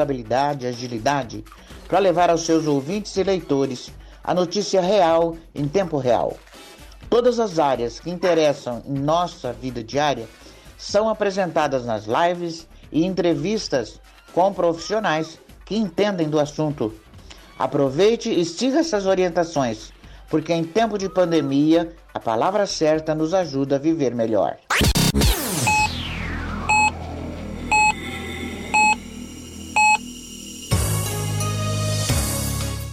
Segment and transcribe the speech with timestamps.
[0.00, 1.44] responsabilidade e agilidade
[1.88, 3.90] para levar aos seus ouvintes e leitores
[4.22, 6.36] a notícia real em tempo real.
[7.10, 10.28] Todas as áreas que interessam em nossa vida diária
[10.76, 14.00] são apresentadas nas lives e entrevistas
[14.32, 16.94] com profissionais que entendem do assunto.
[17.58, 19.92] Aproveite e siga essas orientações,
[20.30, 24.58] porque em tempo de pandemia, a palavra certa nos ajuda a viver melhor.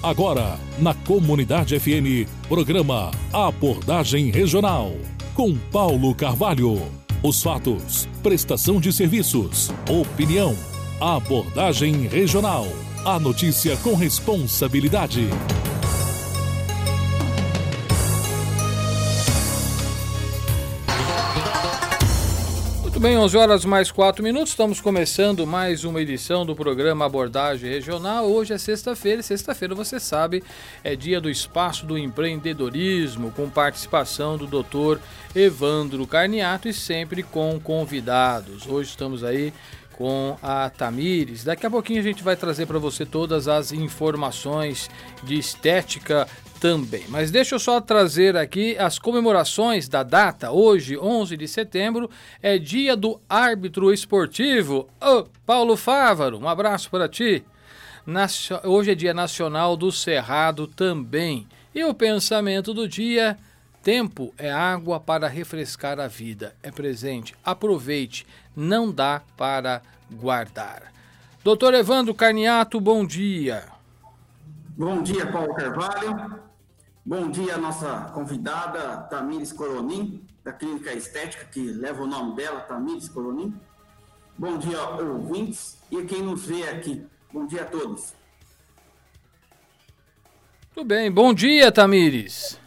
[0.05, 4.91] Agora, na Comunidade FM, programa Abordagem Regional,
[5.33, 6.79] com Paulo Carvalho.
[7.23, 10.55] Os fatos, prestação de serviços, opinião.
[11.01, 12.67] Abordagem Regional.
[13.03, 15.27] A notícia com responsabilidade.
[22.99, 28.25] Bem, 11 horas mais 4 minutos, estamos começando mais uma edição do programa Abordagem Regional.
[28.25, 30.41] Hoje é sexta-feira sexta-feira, você sabe,
[30.81, 35.01] é dia do Espaço do Empreendedorismo, com participação do doutor
[35.35, 38.65] Evandro Carniato e sempre com convidados.
[38.65, 39.51] Hoje estamos aí
[39.91, 41.43] com a Tamires.
[41.43, 44.89] Daqui a pouquinho a gente vai trazer para você todas as informações
[45.23, 46.27] de estética
[46.65, 47.05] também.
[47.09, 50.49] Mas deixa eu só trazer aqui as comemorações da data.
[50.49, 52.09] Hoje, 11 de setembro,
[52.41, 54.89] é dia do árbitro esportivo.
[54.99, 57.45] Oh, Paulo Fávaro, um abraço para ti.
[58.63, 61.47] Hoje é dia nacional do Cerrado também.
[61.73, 63.37] E o pensamento do dia:
[63.83, 66.55] tempo é água para refrescar a vida.
[66.63, 70.91] É presente, aproveite, não dá para guardar.
[71.43, 73.65] Doutor Evandro Carniato, bom dia.
[74.75, 76.44] Bom dia, Paulo Carvalho.
[77.07, 83.07] Bom dia, nossa convidada Tamires Coronim, da Clínica Estética, que leva o nome dela, Tamires
[83.07, 83.53] Coronim.
[84.35, 87.05] Bom dia, ouvintes e quem nos vê aqui.
[87.31, 88.15] Bom dia a todos.
[90.73, 92.59] Tudo bem, bom dia, Tamires.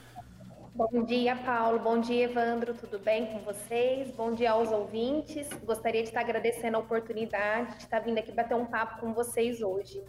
[0.72, 1.80] Bom dia, Paulo.
[1.80, 2.74] Bom dia, Evandro.
[2.74, 4.08] Tudo bem com vocês?
[4.12, 5.48] Bom dia aos ouvintes.
[5.64, 9.60] Gostaria de estar agradecendo a oportunidade de estar vindo aqui bater um papo com vocês
[9.60, 10.00] hoje.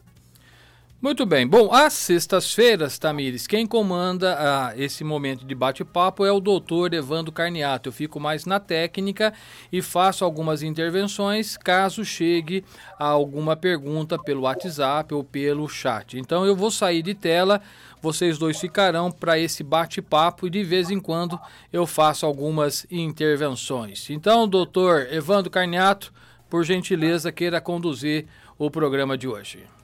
[1.01, 1.47] Muito bem.
[1.47, 7.31] Bom, às sextas-feiras, Tamires, quem comanda ah, esse momento de bate-papo é o doutor Evandro
[7.31, 7.87] Carniato.
[7.87, 9.33] Eu fico mais na técnica
[9.71, 12.65] e faço algumas intervenções caso chegue
[12.99, 16.19] a alguma pergunta pelo WhatsApp ou pelo chat.
[16.19, 17.61] Então eu vou sair de tela,
[18.01, 21.39] vocês dois ficarão para esse bate-papo e de vez em quando
[21.71, 24.09] eu faço algumas intervenções.
[24.09, 26.11] Então, doutor Evandro Carniato,
[26.49, 28.25] por gentileza, queira conduzir
[28.57, 29.78] o programa de hoje.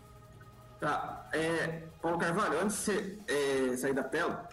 [0.80, 1.28] Tá.
[1.34, 4.47] É, Paulo Carvalho, antes de você é, sair da tela,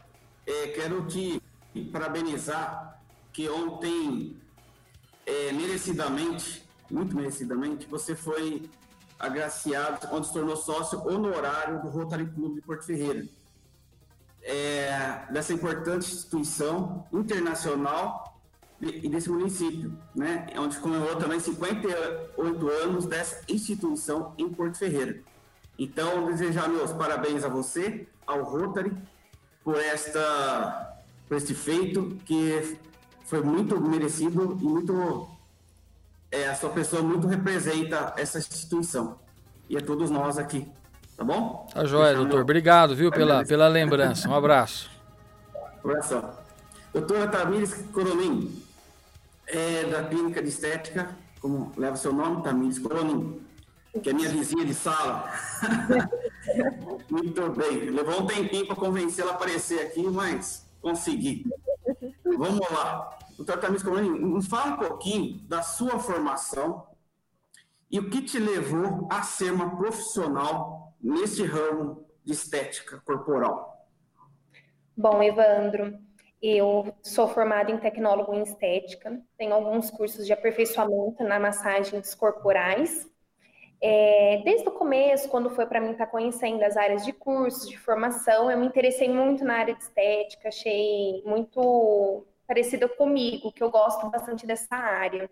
[0.46, 1.42] é, quero te
[1.90, 3.00] parabenizar
[3.32, 4.36] que ontem,
[5.26, 8.68] é, merecidamente, muito merecidamente, você foi
[9.18, 13.26] agraciado, onde se tornou sócio honorário do Rotary Clube de Porto Ferreira.
[14.42, 18.40] É, dessa importante instituição internacional
[18.80, 25.22] e desse município, né, onde comemorou também 58 anos dessa instituição em Porto Ferreira.
[25.78, 28.92] Então, desejar meus parabéns a você, ao Rotary,
[29.64, 30.96] por, esta,
[31.28, 32.78] por este feito que
[33.24, 35.28] foi muito merecido e muito.
[36.30, 39.18] É, a sua pessoa muito representa essa instituição.
[39.68, 40.66] E a todos nós aqui.
[41.16, 41.68] Tá bom?
[41.72, 42.34] Tá joia, doutor.
[42.34, 42.42] Meu...
[42.42, 44.28] Obrigado, viu, pela, pela lembrança.
[44.28, 44.90] Um abraço.
[45.84, 46.22] Um abraço.
[46.92, 48.62] Doutora Tamires Corolim,
[49.46, 53.40] é da Clínica de Estética, como leva seu nome, Tamires Corolim
[54.00, 55.30] que é minha vizinha de sala.
[57.10, 57.90] Muito bem.
[57.90, 61.46] Levou um tempinho para convencê-la a aparecer aqui, mas consegui.
[62.24, 63.18] Vamos lá.
[63.36, 66.86] Doutor Tamis Comani, nos fala um pouquinho da sua formação
[67.90, 73.86] e o que te levou a ser uma profissional neste ramo de estética corporal.
[74.96, 75.98] Bom, Evandro,
[76.40, 83.10] eu sou formada em tecnólogo em estética, tenho alguns cursos de aperfeiçoamento na massagens corporais
[83.84, 87.68] é, desde o começo, quando foi para mim estar tá conhecendo as áreas de cursos,
[87.68, 93.60] de formação, eu me interessei muito na área de estética, achei muito parecida comigo, que
[93.60, 95.28] eu gosto bastante dessa área.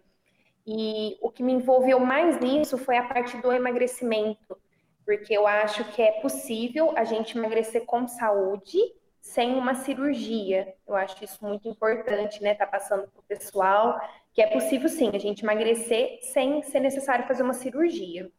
[0.66, 4.58] E o que me envolveu mais nisso foi a parte do emagrecimento,
[5.06, 8.78] porque eu acho que é possível a gente emagrecer com saúde
[9.20, 10.74] sem uma cirurgia.
[10.88, 12.54] Eu acho isso muito importante, né?
[12.54, 14.00] Tá passando para o pessoal
[14.32, 18.30] que é possível sim a gente emagrecer sem ser necessário fazer uma cirurgia.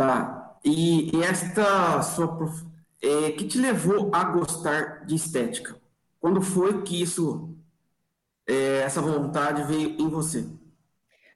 [0.00, 0.56] Tá.
[0.64, 2.64] E, e esta sua prof...
[3.02, 5.76] é, que te levou a gostar de estética?
[6.18, 7.54] Quando foi que isso,
[8.48, 10.46] é, essa vontade veio em você?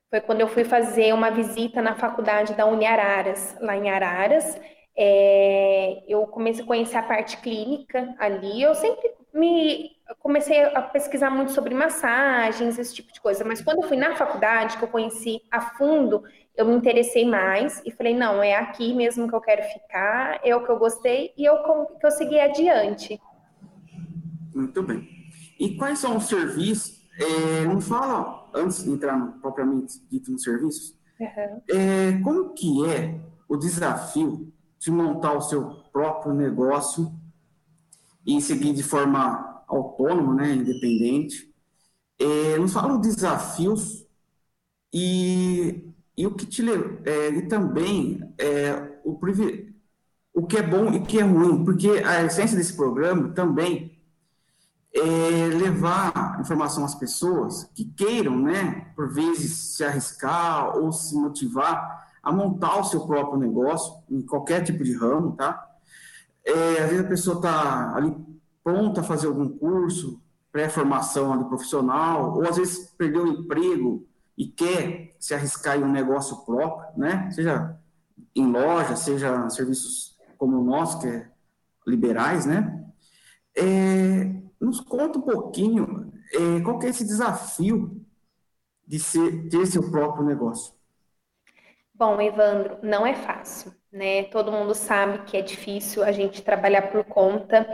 [0.09, 4.59] foi quando eu fui fazer uma visita na faculdade da Uniararas, lá em Araras.
[4.97, 8.63] É, eu comecei a conhecer a parte clínica ali.
[8.63, 9.91] Eu sempre me
[10.21, 13.45] comecei a pesquisar muito sobre massagens, esse tipo de coisa.
[13.45, 16.23] Mas quando eu fui na faculdade, que eu conheci a fundo,
[16.57, 20.55] eu me interessei mais e falei, não, é aqui mesmo que eu quero ficar, é
[20.55, 21.57] o que eu gostei e eu
[21.99, 23.21] que eu segui adiante.
[24.55, 25.09] Muito bem.
[25.59, 27.03] E quais são os serviços?
[27.19, 31.61] É, não fala, antes de entrar no, propriamente dito nos serviços, uhum.
[31.71, 37.13] é, como que é o desafio de montar o seu próprio negócio
[38.27, 41.53] e seguir de forma autônoma, né, independente?
[42.19, 44.07] É, nos fala os desafios
[44.93, 46.63] e, e o que te
[47.05, 49.19] é, e também é, o,
[50.33, 53.99] o que é bom e o que é ruim, porque a essência desse programa também
[54.95, 62.05] é, levar informação às pessoas que queiram, né, por vezes se arriscar ou se motivar
[62.23, 65.74] a montar o seu próprio negócio em qualquer tipo de ramo, tá?
[66.45, 68.15] É, às vezes a pessoa está ali
[68.63, 74.07] pronta a fazer algum curso, pré-formação ali profissional, ou às vezes perdeu o emprego
[74.37, 77.31] e quer se arriscar em um negócio próprio, né?
[77.31, 77.77] Seja
[78.35, 81.29] em loja, seja serviços como o nosso, que é
[81.87, 82.85] liberais, né?
[83.57, 88.05] É, nos conta um pouquinho é, qual que é esse desafio
[88.87, 90.75] de ser, ter seu próprio negócio.
[91.95, 94.25] Bom, Evandro, não é fácil, né?
[94.25, 97.67] Todo mundo sabe que é difícil a gente trabalhar por conta.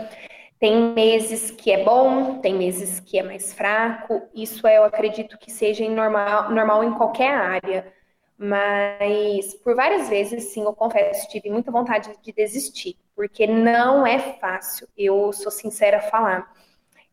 [0.59, 4.29] Tem meses que é bom, tem meses que é mais fraco.
[4.35, 7.93] Isso eu acredito que seja normal, normal em qualquer área.
[8.39, 14.19] Mas por várias vezes, sim, eu confesso, tive muita vontade de desistir, porque não é
[14.39, 14.89] fácil.
[14.97, 16.53] Eu sou sincera a falar.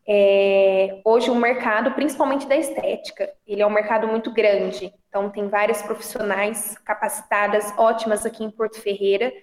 [0.09, 4.93] É, hoje o mercado, principalmente da estética, ele é um mercado muito grande.
[5.09, 9.33] Então tem várias profissionais capacitadas, ótimas aqui em Porto Ferreira.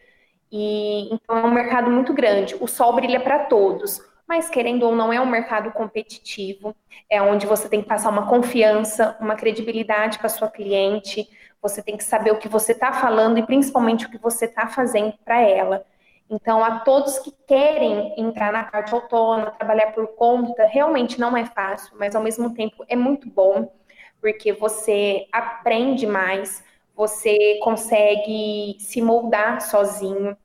[0.51, 2.57] E então é um mercado muito grande.
[2.61, 6.75] O sol brilha para todos, mas querendo ou não é um mercado competitivo.
[7.11, 11.29] É onde você tem que passar uma confiança, uma credibilidade para sua cliente.
[11.61, 14.67] Você tem que saber o que você está falando e principalmente o que você está
[14.67, 15.85] fazendo para ela.
[16.29, 21.44] Então, a todos que querem entrar na parte autônoma, trabalhar por conta, realmente não é
[21.44, 23.73] fácil, mas ao mesmo tempo é muito bom,
[24.21, 26.65] porque você aprende mais,
[26.97, 30.37] você consegue se moldar sozinho,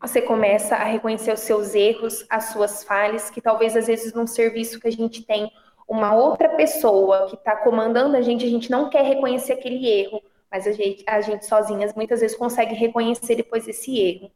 [0.00, 4.26] você começa a reconhecer os seus erros, as suas falhas, que talvez às vezes num
[4.26, 5.50] serviço que a gente tem
[5.88, 10.20] uma outra pessoa que está comandando a gente, a gente não quer reconhecer aquele erro,
[10.50, 14.30] mas a gente, a gente sozinhas muitas vezes consegue reconhecer depois esse erro.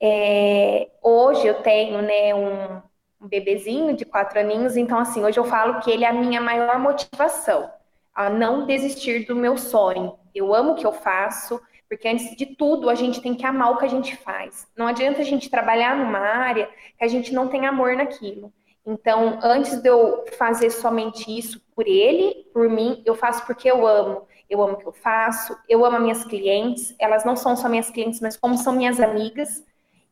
[0.00, 2.82] É, hoje eu tenho né, um,
[3.20, 6.40] um bebezinho de quatro aninhos, então assim, hoje eu falo que ele é a minha
[6.40, 7.70] maior motivação
[8.14, 10.18] a não desistir do meu sonho.
[10.34, 13.72] Eu amo o que eu faço, porque antes de tudo a gente tem que amar
[13.72, 14.66] o que a gente faz.
[14.76, 18.52] Não adianta a gente trabalhar numa área que a gente não tem amor naquilo.
[18.86, 23.86] Então, antes de eu fazer somente isso por ele, por mim, eu faço porque eu
[23.86, 24.26] amo.
[24.48, 27.68] Eu amo o que eu faço, eu amo as minhas clientes, elas não são só
[27.68, 29.64] minhas clientes, mas como são minhas amigas.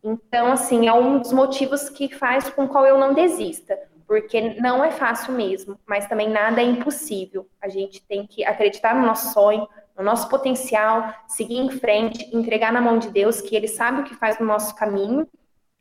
[0.04, 4.84] Então, assim, é um dos motivos que faz com qual eu não desista, porque não
[4.84, 7.48] é fácil mesmo, mas também nada é impossível.
[7.58, 9.66] A gente tem que acreditar no nosso sonho,
[9.96, 14.04] no nosso potencial, seguir em frente, entregar na mão de Deus, que Ele sabe o
[14.04, 15.26] que faz no nosso caminho,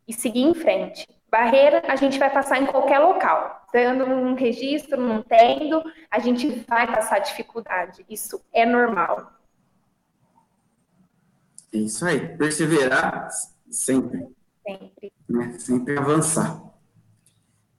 [0.08, 1.08] e seguir em frente.
[1.30, 3.66] Barreira a gente vai passar em qualquer local.
[3.72, 8.06] Tendo um registro, não tendo, a gente vai passar dificuldade.
[8.10, 9.34] Isso é normal.
[11.74, 12.38] É isso aí.
[12.38, 13.30] Perseverar
[13.74, 14.28] Sempre.
[14.66, 15.12] Sempre.
[15.28, 15.56] Né?
[15.58, 16.62] Sempre avançar.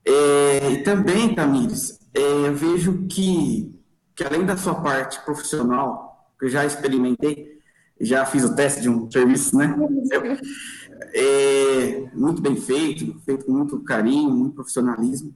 [0.03, 3.81] É, e também, Tamires, é, eu vejo que,
[4.13, 7.59] que além da sua parte profissional, que eu já experimentei,
[7.99, 9.73] já fiz o teste de um serviço, né?
[11.13, 15.33] É, muito bem feito, feito com muito carinho, muito profissionalismo.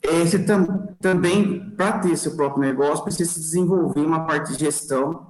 [0.00, 5.25] É, você tam, também, para ter seu próprio negócio, precisa desenvolver uma parte de gestão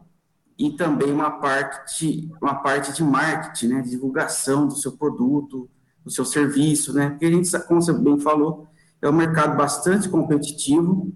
[0.58, 5.68] e também uma parte, uma parte de marketing, né, de divulgação do seu produto,
[6.02, 8.66] do seu serviço, né, porque a gente, como você bem falou,
[9.02, 11.12] é um mercado bastante competitivo,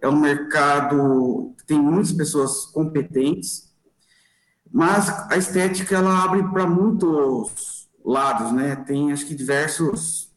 [0.00, 3.72] é um mercado que tem muitas pessoas competentes,
[4.70, 10.30] mas a estética ela abre para muitos lados, né, tem acho que diversos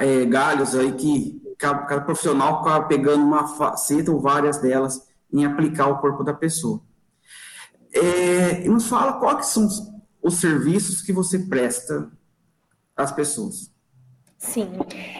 [0.00, 5.88] é, galhos aí que cada, profissional acaba pegando uma faceta ou várias delas em aplicar
[5.88, 6.82] o corpo da pessoa.
[8.00, 9.68] É, nos fala quais são
[10.22, 12.10] os serviços que você presta
[12.96, 13.72] às pessoas.
[14.36, 14.78] Sim,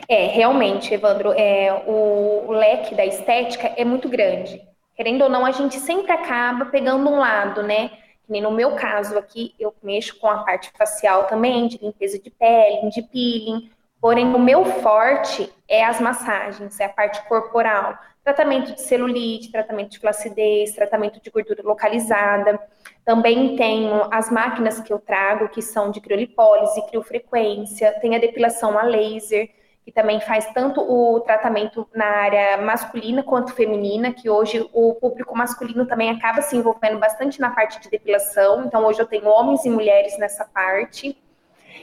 [0.08, 4.60] é realmente, Evandro, é, o, o leque da estética é muito grande.
[4.94, 7.90] querendo ou não, a gente sempre acaba pegando um lado, né?
[8.28, 12.90] no meu caso aqui, eu mexo com a parte facial também, de limpeza de pele,
[12.90, 13.70] de peeling,
[14.00, 19.92] porém o meu forte é as massagens, é a parte corporal, tratamento de celulite, tratamento
[19.92, 22.60] de flacidez, tratamento de gordura localizada.
[23.04, 28.78] Também tenho as máquinas que eu trago, que são de criolipólise, criofrequência, tem a depilação
[28.78, 29.48] a laser,
[29.82, 35.34] que também faz tanto o tratamento na área masculina quanto feminina, que hoje o público
[35.34, 38.66] masculino também acaba se envolvendo bastante na parte de depilação.
[38.66, 41.16] Então, hoje eu tenho homens e mulheres nessa parte.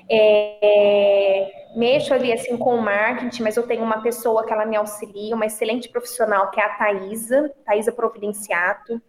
[0.09, 4.75] É, mexo ali assim com o marketing, mas eu tenho uma pessoa que ela me
[4.75, 9.01] auxilia, uma excelente profissional, que é a Thaisa, Thaisa Providenciato.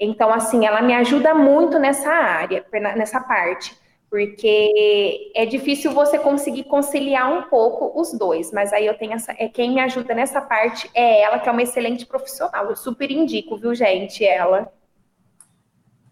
[0.00, 2.64] Então, assim, ela me ajuda muito nessa área,
[2.96, 3.76] nessa parte
[4.10, 9.32] porque é difícil você conseguir conciliar um pouco os dois, mas aí eu tenho essa,
[9.32, 12.66] é quem me ajuda nessa parte é ela, que é uma excelente profissional.
[12.70, 14.72] Eu super indico, viu, gente, ela.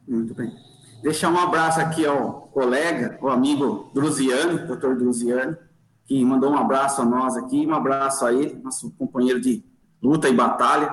[0.06, 0.65] Muito bem.
[1.06, 5.56] Deixar um abraço aqui ao colega, o amigo Druziano, doutor Druziano,
[6.04, 9.64] que mandou um abraço a nós aqui, um abraço a ele, nosso companheiro de
[10.02, 10.92] luta e batalha,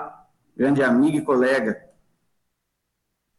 [0.55, 1.84] grande amigo e colega.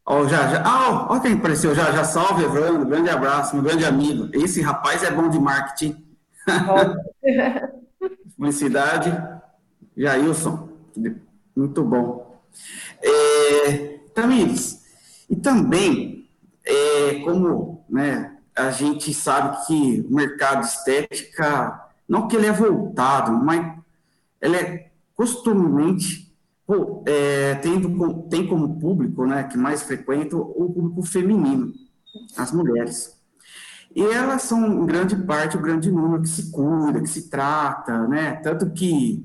[0.05, 3.85] Ó, já, já, ah, ó, quem apareceu, já, já salve, Evandro, grande abraço, meu grande
[3.85, 4.29] amigo.
[4.33, 6.05] Esse rapaz é bom de marketing.
[8.37, 9.17] Felicidade,
[9.97, 10.71] Jailson,
[11.55, 12.43] muito bom.
[13.01, 14.83] É, Tamires,
[15.31, 16.24] e também,
[16.65, 23.33] é, como né, a gente sabe que o mercado estética, não que ele é voltado,
[23.33, 23.79] mas
[24.41, 26.25] ele é costumemente
[26.67, 31.73] Pô, é, tendo, tem como público, né, que mais frequenta o público feminino,
[32.39, 33.21] as mulheres.
[33.95, 38.09] E elas são, em grande parte, o grande número que se cuida, que se trata,
[38.09, 39.25] né, tanto que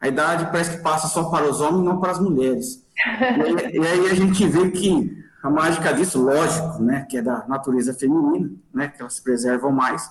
[0.00, 2.84] a idade parece que passa só para os homens, não para as mulheres.
[2.96, 5.12] E, e aí a gente vê que
[5.46, 9.70] a mágica disso, lógico, né, que é da natureza feminina, né, que elas se preservam
[9.70, 10.10] mais.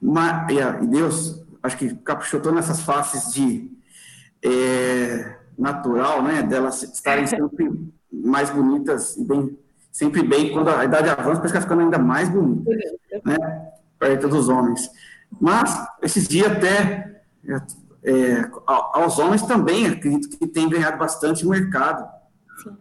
[0.00, 0.52] Mas,
[0.82, 3.72] e Deus, acho que caprichou todas essas faces de
[4.44, 7.70] é, natural, né, delas estarem sempre
[8.12, 9.58] mais bonitas e bem,
[9.90, 12.70] sempre bem, quando a idade avança, parece que ficando ainda mais bonita,
[13.24, 13.38] né,
[13.98, 14.90] perto dos homens.
[15.40, 17.22] Mas, esses dias até,
[18.04, 22.06] é, aos homens também, acredito que tem ganhado bastante mercado,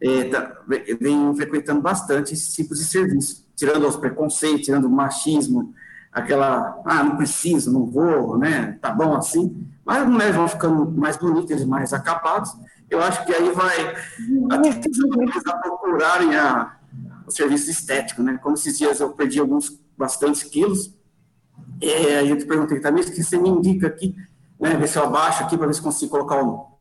[0.01, 0.61] é, tá,
[0.99, 5.73] vem frequentando bastante esses tipos de serviço, tirando os preconceitos, tirando o machismo,
[6.11, 10.89] aquela, ah, não preciso, não vou, né, tá bom assim, mas as mulheres vão ficando
[10.91, 12.55] mais bonitas e mais acabadas,
[12.89, 13.95] eu acho que aí vai
[14.51, 14.69] até
[15.49, 16.77] a procurarem a,
[17.27, 20.93] o serviço estético, né, como esses dias eu perdi alguns, bastantes quilos,
[21.81, 24.15] é, aí eu te perguntei, tá, mesmo que você me indica aqui,
[24.59, 26.77] né, ver se eu abaixo aqui para ver se consigo colocar o,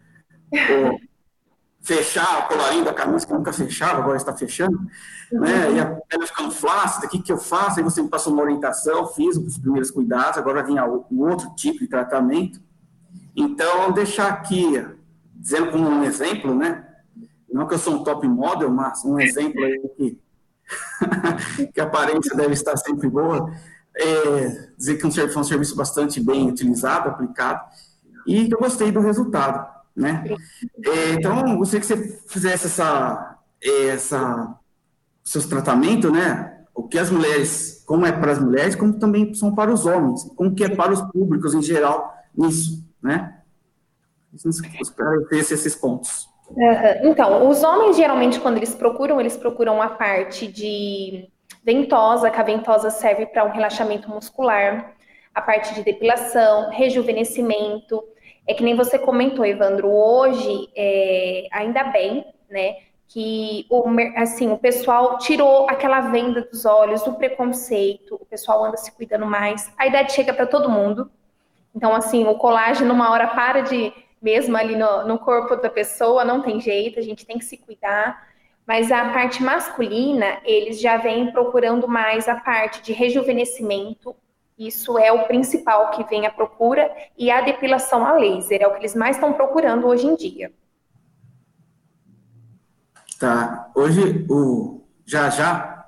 [0.52, 1.13] o
[1.84, 4.80] fechar o colarinho da camisa, que nunca fechava, agora está fechando,
[5.30, 5.72] né?
[5.74, 7.78] E a pele ficando flácida, o que, que eu faço?
[7.78, 11.80] Aí você me passou uma orientação, fiz os primeiros cuidados, agora vinha um outro tipo
[11.80, 12.58] de tratamento.
[13.36, 14.82] Então, deixar aqui,
[15.34, 16.86] dizendo como um exemplo, né?
[17.52, 20.18] Não que eu sou um top model, mas um exemplo aí que,
[21.74, 23.52] que a aparência deve estar sempre boa,
[23.94, 27.60] é dizer que foi um serviço bastante bem utilizado, aplicado,
[28.26, 30.24] e que eu gostei do resultado né?
[30.84, 34.58] É, então, gostaria que você fizesse essa, essa
[35.22, 36.64] seus tratamentos, né?
[36.74, 40.24] O que as mulheres, como é para as mulheres, como também são para os homens,
[40.36, 43.40] como que é para os públicos em geral nisso, né?
[44.34, 46.28] Espero ter esses pontos.
[47.02, 51.30] Então, os homens geralmente quando eles procuram, eles procuram a parte de
[51.64, 54.92] ventosa, que a ventosa serve para um relaxamento muscular,
[55.34, 58.02] a parte de depilação, rejuvenescimento,
[58.46, 62.76] é que nem você comentou, Evandro, hoje, é, ainda bem, né,
[63.08, 63.84] que o,
[64.16, 69.26] assim, o pessoal tirou aquela venda dos olhos, do preconceito, o pessoal anda se cuidando
[69.26, 71.10] mais, a idade chega para todo mundo.
[71.74, 76.24] Então, assim, o colágeno, uma hora para de, mesmo ali no, no corpo da pessoa,
[76.24, 78.28] não tem jeito, a gente tem que se cuidar.
[78.66, 84.16] Mas a parte masculina, eles já vêm procurando mais a parte de rejuvenescimento,
[84.58, 88.73] isso é o principal que vem à procura e a depilação a laser é o
[88.73, 90.52] que eles mais estão procurando hoje em dia.
[93.18, 93.70] Tá.
[93.75, 95.87] Hoje o já já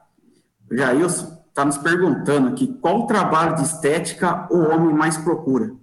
[0.70, 5.74] o Jailson está nos perguntando aqui qual trabalho de estética o homem mais procura.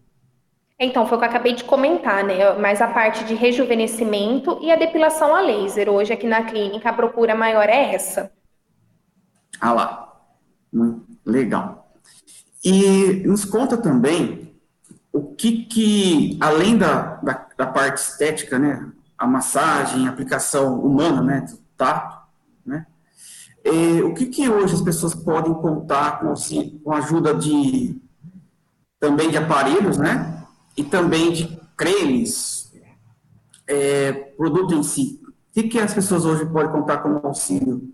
[0.79, 2.53] Então, foi o que eu acabei de comentar, né?
[2.59, 5.89] Mas a parte de rejuvenescimento e a depilação a laser.
[5.89, 8.31] Hoje, aqui na clínica, a procura maior é essa.
[9.61, 10.13] Ah lá.
[10.71, 11.82] Muito legal.
[12.63, 14.55] E nos conta também
[15.11, 21.21] o que, que além da, da, da parte estética, né, a massagem, a aplicação humana,
[21.21, 22.25] né, do tato,
[22.65, 22.87] né?
[23.63, 26.33] É, o que, que hoje as pessoas podem contar com,
[26.83, 28.01] com a ajuda de
[28.99, 30.45] também de aparelhos, né?
[30.75, 32.73] E também de cremes,
[33.67, 35.21] é, produto em si.
[35.25, 37.93] O que, que as pessoas hoje podem contar como auxílio?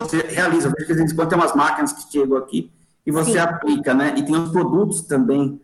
[0.00, 2.70] Você realiza, porque quando tem umas máquinas que chegam aqui
[3.04, 3.38] e você Sim.
[3.38, 4.14] aplica, né?
[4.16, 5.60] E tem os produtos também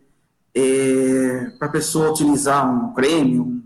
[0.53, 3.59] é, para a pessoa utilizar um creme,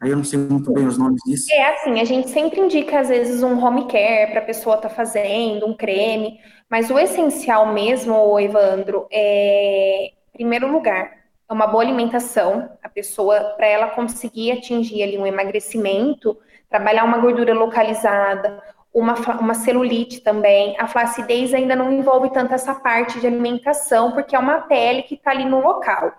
[0.00, 1.46] Aí eu não sei muito bem os nomes disso.
[1.50, 4.90] É assim, a gente sempre indica, às vezes, um home care para a pessoa estar
[4.90, 11.10] tá fazendo, um creme, mas o essencial mesmo, Evandro, é, em primeiro lugar,
[11.48, 16.36] é uma boa alimentação, a pessoa, para ela conseguir atingir ali um emagrecimento,
[16.68, 18.62] trabalhar uma gordura localizada,
[18.96, 20.74] uma, uma celulite também.
[20.78, 25.16] A flacidez ainda não envolve tanto essa parte de alimentação, porque é uma pele que
[25.16, 26.14] está ali no local.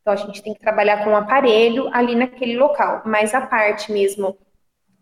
[0.00, 3.02] Então, a gente tem que trabalhar com um aparelho ali naquele local.
[3.04, 4.34] Mas a parte mesmo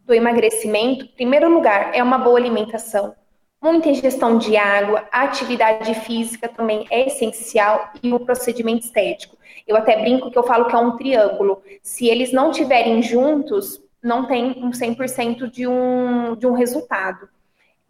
[0.05, 3.15] do emagrecimento, em primeiro lugar, é uma boa alimentação.
[3.63, 9.37] Muita ingestão de água, atividade física também é essencial e o procedimento estético.
[9.69, 11.63] Eu até brinco que eu falo que é um triângulo.
[11.81, 17.29] Se eles não tiverem juntos, não tem um 100% de um, de um resultado.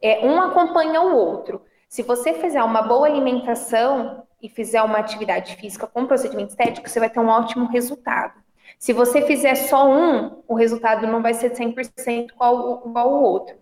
[0.02, 1.62] É, um acompanha o outro.
[1.88, 6.98] Se você fizer uma boa alimentação, e fizer uma atividade física com procedimento estético, você
[6.98, 8.40] vai ter um ótimo resultado.
[8.78, 13.56] Se você fizer só um, o resultado não vai ser 100% igual, igual o outro.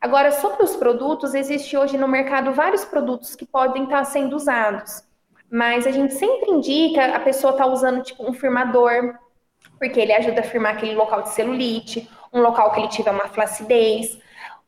[0.00, 5.04] Agora, sobre os produtos, existe hoje no mercado vários produtos que podem estar sendo usados.
[5.48, 9.14] Mas a gente sempre indica a pessoa estar tá usando tipo um firmador,
[9.78, 13.28] porque ele ajuda a firmar aquele local de celulite, um local que ele tiver uma
[13.28, 14.18] flacidez,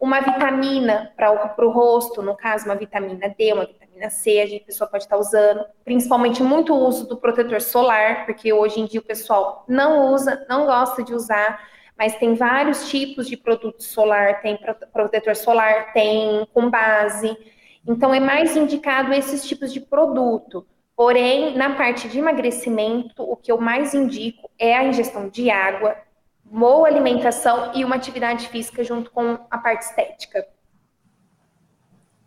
[0.00, 4.88] uma vitamina para o rosto, no caso, uma vitamina D, uma vitamina C, a, pessoa
[4.88, 9.64] pode estar usando, principalmente muito uso do protetor solar, porque hoje em dia o pessoal
[9.68, 11.60] não usa, não gosta de usar,
[11.98, 14.56] mas tem vários tipos de produto solar, tem
[14.92, 17.36] protetor solar, tem com base,
[17.84, 20.64] então é mais indicado esses tipos de produto.
[20.98, 25.94] Porém, na parte de emagrecimento, o que eu mais indico é a ingestão de água,
[26.42, 30.44] boa alimentação e uma atividade física junto com a parte estética.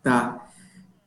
[0.02, 0.48] Tá.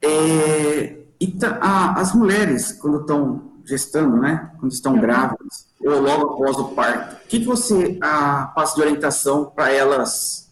[0.03, 1.05] É,
[1.41, 5.01] tá, a, as mulheres, quando estão gestando, né, quando estão uhum.
[5.01, 9.73] grávidas, ou logo após o parto, o que, que você a, passa de orientação para
[9.73, 10.51] elas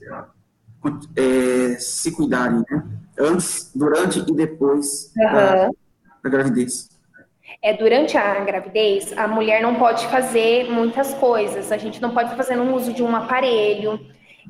[1.14, 2.83] é, se cuidarem, né?
[3.18, 5.25] Antes, durante e depois uhum.
[5.31, 5.70] da,
[6.25, 6.91] da gravidez.
[7.62, 11.70] É, durante a gravidez, a mulher não pode fazer muitas coisas.
[11.70, 14.01] A gente não pode fazendo um uso de um aparelho.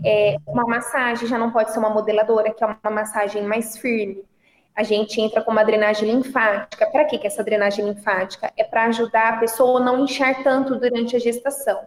[0.04, 4.24] É, uma massagem já não pode ser uma modeladora, que é uma massagem mais firme
[4.74, 6.86] a gente entra com uma drenagem linfática.
[6.86, 8.52] Para que, que essa drenagem linfática?
[8.56, 11.80] É para ajudar a pessoa a não inchar tanto durante a gestação.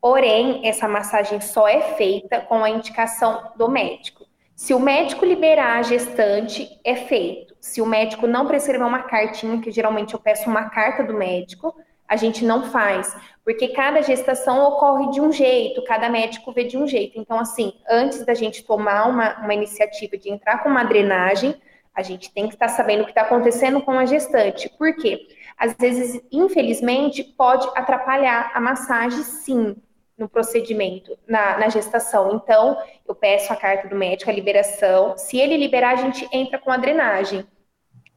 [0.00, 4.21] Porém, essa massagem só é feita com a indicação do médico.
[4.62, 7.52] Se o médico liberar a gestante, é feito.
[7.60, 11.74] Se o médico não prescrever uma cartinha, que geralmente eu peço uma carta do médico,
[12.06, 13.12] a gente não faz,
[13.44, 17.18] porque cada gestação ocorre de um jeito, cada médico vê de um jeito.
[17.18, 21.60] Então, assim, antes da gente tomar uma, uma iniciativa de entrar com uma drenagem,
[21.92, 24.68] a gente tem que estar sabendo o que está acontecendo com a gestante.
[24.78, 25.26] Por quê?
[25.58, 29.74] Às vezes, infelizmente, pode atrapalhar a massagem, sim,
[30.22, 32.34] no procedimento, na, na, gestação.
[32.36, 35.16] Então, eu peço a carta do médico, a liberação.
[35.18, 37.46] Se ele liberar, a gente entra com a drenagem.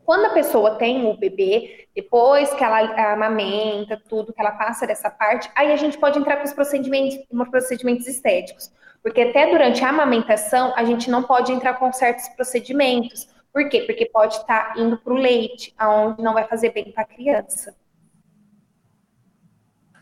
[0.06, 2.80] Quando a pessoa tem o bebê, depois que ela
[3.14, 7.18] amamenta, tudo, que ela passa dessa parte, aí a gente pode entrar com os procedimentos,
[7.50, 8.72] procedimentos estéticos.
[9.02, 13.84] Porque até durante a amamentação, a gente não pode entrar com certos procedimentos por quê?
[13.84, 17.08] Porque pode estar tá indo para o leite, aonde não vai fazer bem para a
[17.08, 17.74] criança.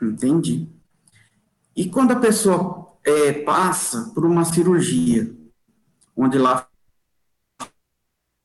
[0.01, 0.67] Entendi.
[1.75, 5.35] E quando a pessoa é, passa por uma cirurgia,
[6.15, 6.67] onde lá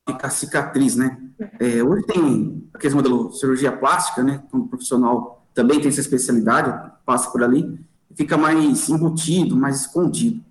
[0.08, 1.18] fica a cicatriz, né?
[1.60, 4.42] É, hoje tem aqueles modelos cirurgia plástica, né?
[4.50, 7.78] Como profissional também tem essa especialidade, passa por ali,
[8.14, 10.42] fica mais embutido, mais escondido.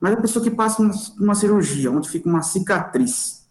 [0.00, 3.48] Mas a pessoa que passa uma, uma cirurgia, onde fica uma cicatriz,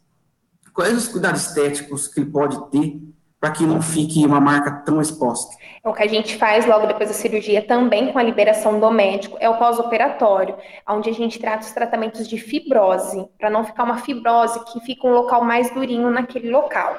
[0.74, 3.02] quais os cuidados estéticos que ele pode ter
[3.42, 5.58] para que não fique uma marca tão exposta?
[5.84, 8.92] É o que a gente faz logo depois da cirurgia, também com a liberação do
[8.92, 10.56] médico, é o pós-operatório,
[10.88, 15.08] onde a gente trata os tratamentos de fibrose, para não ficar uma fibrose que fica
[15.08, 16.96] um local mais durinho naquele local.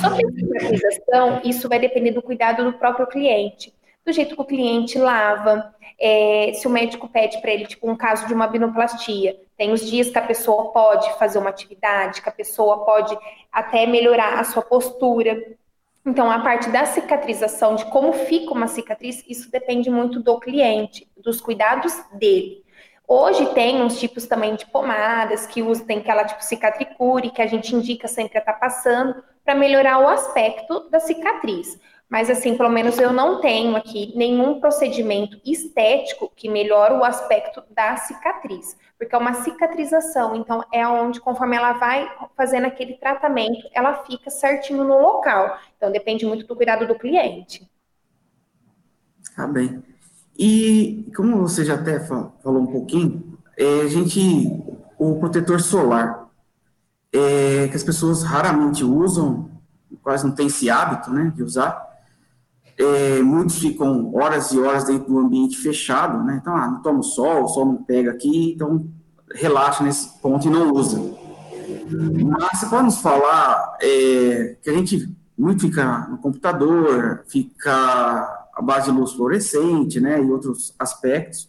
[0.00, 3.72] Sobre a cicatrização, isso vai depender do cuidado do próprio cliente,
[4.04, 7.96] do jeito que o cliente lava, é, se o médico pede para ele, tipo, um
[7.96, 12.28] caso de uma binoplastia, tem os dias que a pessoa pode fazer uma atividade, que
[12.28, 13.16] a pessoa pode
[13.50, 15.36] até melhorar a sua postura.
[16.06, 21.10] Então, a parte da cicatrização, de como fica uma cicatriz, isso depende muito do cliente,
[21.16, 22.64] dos cuidados dele.
[23.08, 27.46] Hoje tem uns tipos também de pomadas que usam, tem aquela tipo cicatricure, que a
[27.48, 31.76] gente indica sempre a estar tá passando, para melhorar o aspecto da cicatriz.
[32.08, 37.62] Mas, assim, pelo menos eu não tenho aqui nenhum procedimento estético que melhore o aspecto
[37.70, 43.68] da cicatriz, porque é uma cicatrização, então é onde, conforme ela vai fazendo aquele tratamento,
[43.72, 45.58] ela fica certinho no local.
[45.76, 47.68] Então, depende muito do cuidado do cliente.
[49.34, 49.82] Tá bem.
[50.38, 54.48] E como você já até falou um pouquinho, é, a gente,
[54.98, 56.28] o protetor solar,
[57.12, 59.50] é, que as pessoas raramente usam,
[60.02, 61.85] quase não tem esse hábito, né, de usar.
[62.78, 67.02] É, muitos ficam horas e horas dentro do ambiente fechado, né, então, ah, não toma
[67.02, 68.86] sol, o sol não pega aqui, então
[69.34, 71.00] relaxa nesse ponto e não usa.
[71.88, 75.08] Mas você pode nos falar é, que a gente
[75.38, 77.72] muito fica no computador, fica
[78.54, 81.48] a base de luz fluorescente, né, e outros aspectos.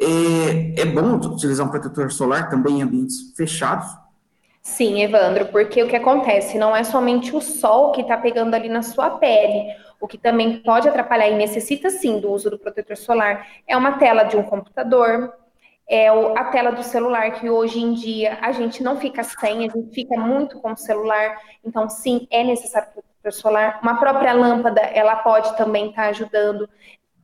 [0.00, 3.86] É, é bom utilizar um protetor solar também em ambientes fechados?
[4.60, 8.68] Sim, Evandro, porque o que acontece não é somente o sol que está pegando ali
[8.68, 9.70] na sua pele.
[10.04, 13.92] O que também pode atrapalhar e necessita sim do uso do protetor solar é uma
[13.92, 15.32] tela de um computador,
[15.88, 19.70] é a tela do celular, que hoje em dia a gente não fica sem, a
[19.70, 21.38] gente fica muito com o celular.
[21.64, 23.80] Então, sim, é necessário protetor solar.
[23.82, 26.68] Uma própria lâmpada, ela pode também estar tá ajudando,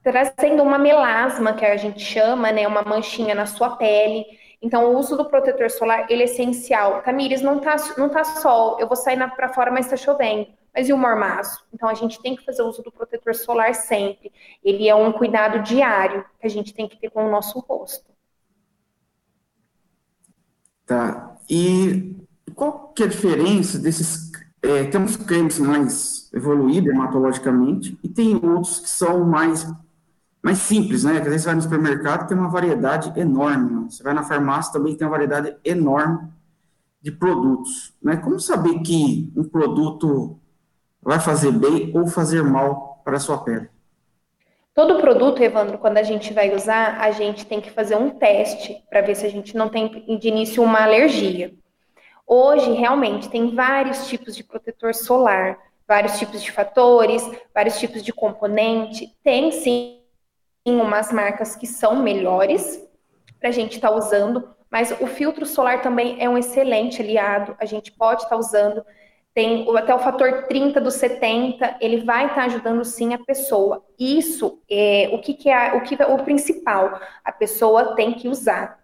[0.03, 4.25] trazendo uma melasma, que a gente chama, né, uma manchinha na sua pele.
[4.62, 7.03] Então, o uso do protetor solar, ele é essencial.
[7.03, 10.59] Tamires, não tá, não tá sol, eu vou sair para fora, mas está chovendo.
[10.75, 11.65] Mas e o mormaço?
[11.73, 14.33] Então, a gente tem que fazer uso do protetor solar sempre.
[14.63, 18.11] Ele é um cuidado diário que a gente tem que ter com o nosso rosto.
[20.87, 21.37] Tá.
[21.49, 22.17] E
[22.55, 24.31] qual que é a diferença desses...
[24.63, 29.67] É, temos cremes mais evoluídos hematologicamente e tem outros que são mais
[30.43, 31.19] mais simples, né?
[31.19, 33.71] Às vezes você vai no supermercado tem uma variedade enorme.
[33.71, 33.87] Né?
[33.91, 36.29] Você vai na farmácia também tem uma variedade enorme
[37.01, 37.95] de produtos.
[38.03, 38.17] Né?
[38.17, 40.39] Como saber que um produto
[41.03, 43.69] vai fazer bem ou fazer mal para a sua pele?
[44.75, 48.83] Todo produto, Evandro, quando a gente vai usar, a gente tem que fazer um teste
[48.89, 51.53] para ver se a gente não tem de início uma alergia.
[52.27, 55.59] Hoje, realmente, tem vários tipos de protetor solar,
[55.89, 59.13] vários tipos de fatores, vários tipos de componente.
[59.25, 60.01] Tem sim
[60.65, 62.81] umas marcas que são melhores
[63.41, 67.57] para a gente estar tá usando, mas o filtro solar também é um excelente aliado,
[67.59, 68.85] a gente pode estar tá usando
[69.40, 73.83] tem até o fator 30 do 70, ele vai estar tá ajudando sim a pessoa.
[73.98, 78.29] Isso é o que, que é o que é o principal, a pessoa tem que
[78.29, 78.79] usar.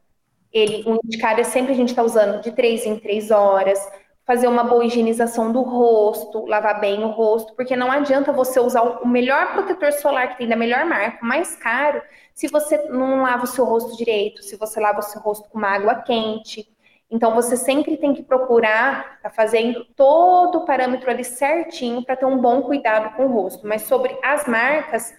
[0.50, 3.78] Ele, o indicado é sempre a gente está usando de 3 em 3 horas,
[4.24, 8.80] fazer uma boa higienização do rosto, lavar bem o rosto, porque não adianta você usar
[8.82, 12.00] o melhor protetor solar que tem da melhor marca, mais caro,
[12.34, 15.58] se você não lava o seu rosto direito, se você lava o seu rosto com
[15.58, 16.66] uma água quente.
[17.10, 22.26] Então, você sempre tem que procurar tá fazendo todo o parâmetro ali certinho para ter
[22.26, 23.66] um bom cuidado com o rosto.
[23.66, 25.14] Mas sobre as marcas,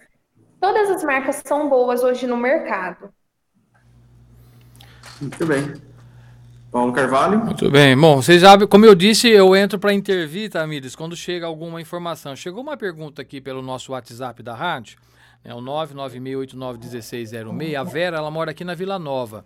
[0.60, 3.10] todas as marcas são boas hoje no mercado.
[5.20, 5.88] Muito bem.
[6.70, 7.42] Paulo Carvalho.
[7.44, 7.96] Muito bem.
[7.96, 12.36] Bom, vocês sabem, como eu disse, eu entro para intervir, Tamires, quando chega alguma informação.
[12.36, 14.98] Chegou uma pergunta aqui pelo nosso WhatsApp da rádio,
[15.42, 17.74] é o 996891606.
[17.74, 19.44] A Vera, ela mora aqui na Vila Nova.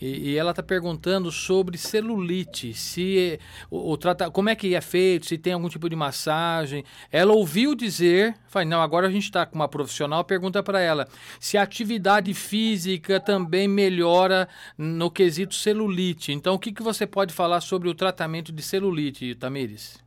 [0.00, 3.38] E, e ela está perguntando sobre celulite, se
[3.70, 6.84] o, o trata, como é que é feito, se tem algum tipo de massagem.
[7.10, 11.08] Ela ouviu dizer, falei, não, agora a gente está com uma profissional, pergunta para ela
[11.40, 16.32] se a atividade física também melhora no quesito celulite.
[16.32, 19.98] Então, o que, que você pode falar sobre o tratamento de celulite, Tamires?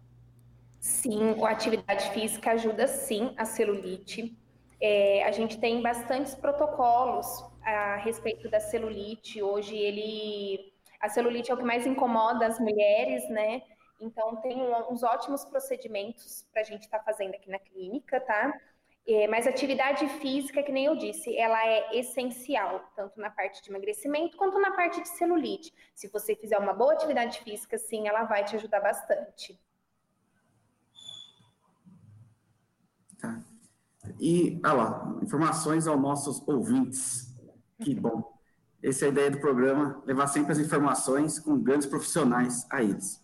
[0.80, 4.36] Sim, a atividade física ajuda sim a celulite.
[4.80, 9.42] É, a gente tem bastantes protocolos a respeito da celulite.
[9.42, 13.64] Hoje ele a celulite é o que mais incomoda as mulheres, né?
[14.00, 18.54] Então tem uns ótimos procedimentos para a gente estar tá fazendo aqui na clínica, tá?
[19.08, 23.70] É, mas atividade física, que nem eu disse, ela é essencial, tanto na parte de
[23.70, 25.74] emagrecimento quanto na parte de celulite.
[25.96, 29.60] Se você fizer uma boa atividade física, sim, ela vai te ajudar bastante.
[33.20, 33.40] Tá.
[34.20, 37.31] E, olha lá, informações aos nossos ouvintes.
[37.82, 38.40] Que bom.
[38.84, 43.24] Essa é a ideia do programa, levar sempre as informações com grandes profissionais a eles.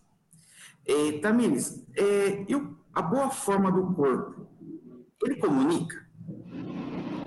[0.86, 1.84] E, Tamires,
[2.48, 4.46] eu, a boa forma do corpo,
[5.22, 6.06] ele comunica?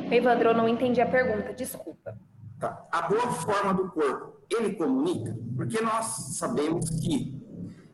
[0.09, 2.17] Evandro, eu não entendi a pergunta, desculpa.
[2.59, 2.87] Tá.
[2.91, 5.37] A boa forma do corpo, ele comunica?
[5.55, 6.05] Porque nós
[6.37, 7.39] sabemos que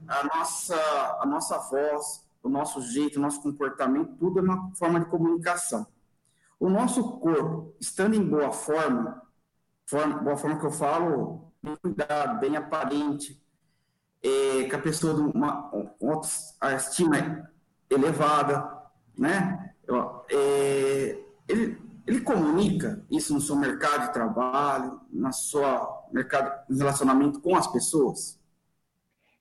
[0.07, 0.75] a nossa,
[1.19, 5.85] a nossa voz, o nosso jeito, o nosso comportamento, tudo é uma forma de comunicação.
[6.59, 9.21] O nosso corpo, estando em boa forma,
[9.87, 13.41] forma boa forma que eu falo, bem cuidado, bem aparente,
[14.21, 16.21] é, que a pessoa tem uma, uma
[16.75, 17.49] estima
[17.89, 18.69] elevada,
[19.17, 19.73] né?
[20.29, 27.41] É, ele, ele comunica isso no seu mercado de trabalho, na sua mercado de relacionamento
[27.41, 28.39] com as pessoas?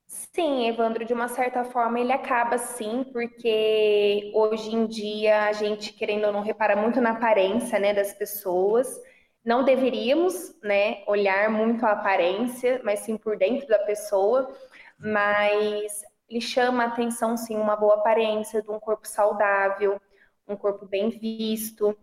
[0.06, 5.92] Sim, Evandro, de uma certa forma ele acaba sim, porque hoje em dia a gente,
[5.92, 9.00] querendo ou não, repara muito na aparência né, das pessoas.
[9.46, 14.54] Não deveríamos né, olhar muito a aparência, mas sim por dentro da pessoa.
[14.98, 20.00] Mas ele chama a atenção, sim, uma boa aparência, de um corpo saudável,
[20.48, 21.96] um corpo bem visto.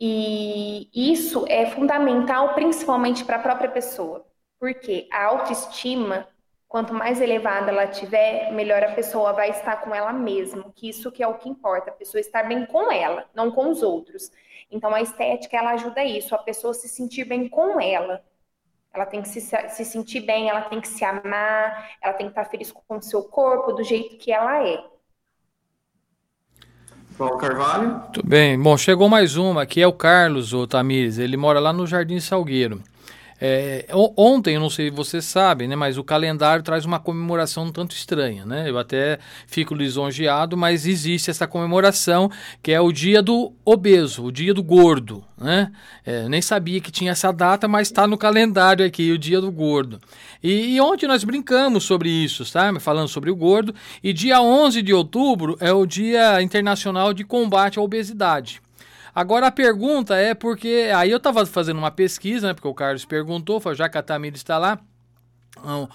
[0.00, 4.26] E isso é fundamental, principalmente para a própria pessoa,
[4.58, 6.28] porque a autoestima,
[6.68, 11.10] quanto mais elevada ela tiver, melhor a pessoa vai estar com ela mesma, que isso
[11.12, 14.30] que é o que importa, a pessoa estar bem com ela, não com os outros.
[14.70, 18.22] Então a estética ela ajuda isso, a pessoa se sentir bem com ela.
[18.92, 22.32] Ela tem que se, se sentir bem, ela tem que se amar, ela tem que
[22.32, 24.82] estar feliz com o seu corpo, do jeito que ela é.
[27.16, 27.88] Paulo Carvalho.
[27.88, 28.60] Muito bem.
[28.60, 31.18] Bom, chegou mais uma, que é o Carlos, o Tamires.
[31.18, 32.80] Ele mora lá no Jardim Salgueiro.
[33.40, 37.72] É, ontem, não sei se você sabe, né, mas o calendário traz uma comemoração um
[37.72, 38.68] tanto estranha, né?
[38.68, 42.30] Eu até fico lisonjeado, mas existe essa comemoração
[42.62, 45.70] que é o dia do obeso, o dia do gordo, né?
[46.04, 49.52] É, nem sabia que tinha essa data, mas está no calendário aqui, o dia do
[49.52, 50.00] gordo.
[50.42, 52.80] E, e ontem nós brincamos sobre isso, sabe?
[52.80, 53.74] Falando sobre o gordo.
[54.02, 58.60] E dia 11 de outubro é o Dia Internacional de Combate à Obesidade.
[59.14, 60.90] Agora a pergunta é porque.
[60.94, 62.54] Aí eu estava fazendo uma pesquisa, né?
[62.54, 64.78] Porque o Carlos perguntou, foi já que a Tamir está lá.
[65.58, 65.88] Então,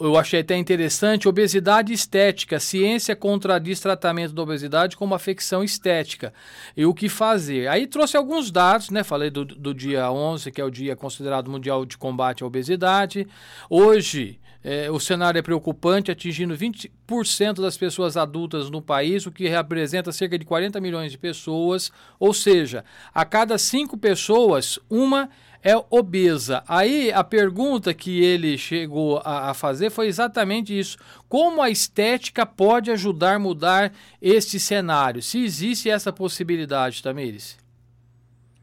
[0.00, 6.32] eu achei até interessante, obesidade estética, ciência contradiz tratamento da obesidade como afecção estética.
[6.76, 7.68] E o que fazer?
[7.68, 9.04] Aí trouxe alguns dados, né?
[9.04, 13.26] Falei do, do dia 11, que é o dia considerado mundial de combate à obesidade.
[13.70, 19.46] Hoje, é, o cenário é preocupante, atingindo 20% das pessoas adultas no país, o que
[19.46, 21.92] representa cerca de 40 milhões de pessoas.
[22.18, 25.28] Ou seja, a cada cinco pessoas, uma
[25.62, 26.64] é obesa.
[26.66, 30.96] Aí a pergunta que ele chegou a, a, fazer foi exatamente isso:
[31.28, 35.22] como a estética pode ajudar a mudar este cenário?
[35.22, 37.58] Se existe essa possibilidade, Tamires?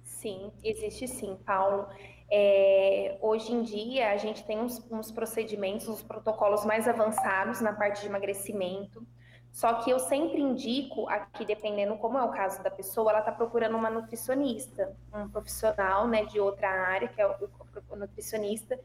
[0.04, 1.88] Sim, existe sim, Paulo.
[2.34, 7.74] É, hoje em dia, a gente tem uns, uns procedimentos, uns protocolos mais avançados na
[7.74, 9.06] parte de emagrecimento.
[9.52, 13.34] Só que eu sempre indico aqui, dependendo como é o caso da pessoa, ela está
[13.34, 17.50] procurando uma nutricionista, um profissional né, de outra área, que é o,
[17.90, 18.80] o nutricionista,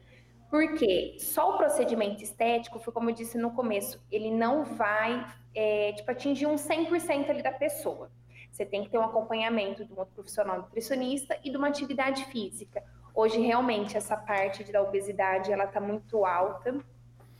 [0.49, 5.93] porque só o procedimento estético, foi como eu disse no começo, ele não vai é,
[5.93, 8.11] tipo, atingir um 100% ali da pessoa.
[8.51, 12.25] Você tem que ter um acompanhamento de um outro profissional nutricionista e de uma atividade
[12.25, 12.83] física.
[13.17, 16.77] Hoje, realmente, essa parte da obesidade, ela está muito alta.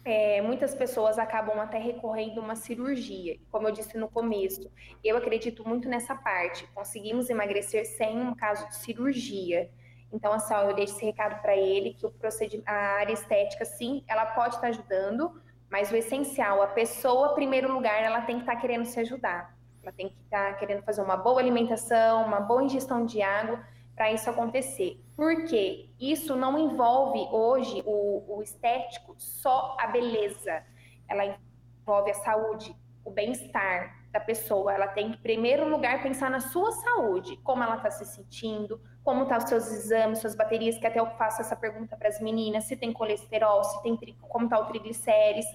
[0.03, 3.37] É, muitas pessoas acabam até recorrendo a uma cirurgia.
[3.51, 4.71] Como eu disse no começo,
[5.03, 6.65] eu acredito muito nessa parte.
[6.73, 9.69] Conseguimos emagrecer sem um caso de cirurgia.
[10.11, 14.03] Então, assim, eu deixo esse recado para ele que o procedimento, a área estética, sim,
[14.07, 18.37] ela pode estar tá ajudando, mas o essencial, a pessoa, em primeiro lugar, ela tem
[18.37, 19.55] que estar tá querendo se ajudar.
[19.83, 23.63] Ela tem que estar tá querendo fazer uma boa alimentação, uma boa ingestão de água
[23.97, 25.03] para isso acontecer.
[25.15, 30.63] Porque isso não envolve hoje o, o estético só a beleza,
[31.09, 31.35] ela
[31.81, 34.71] envolve a saúde, o bem-estar da pessoa.
[34.71, 38.79] Ela tem que, em primeiro lugar, pensar na sua saúde, como ela está se sentindo,
[39.03, 42.09] como estão tá os seus exames, suas baterias, que até eu faço essa pergunta para
[42.09, 45.47] as meninas, se tem colesterol, se tem como está o triglicérides,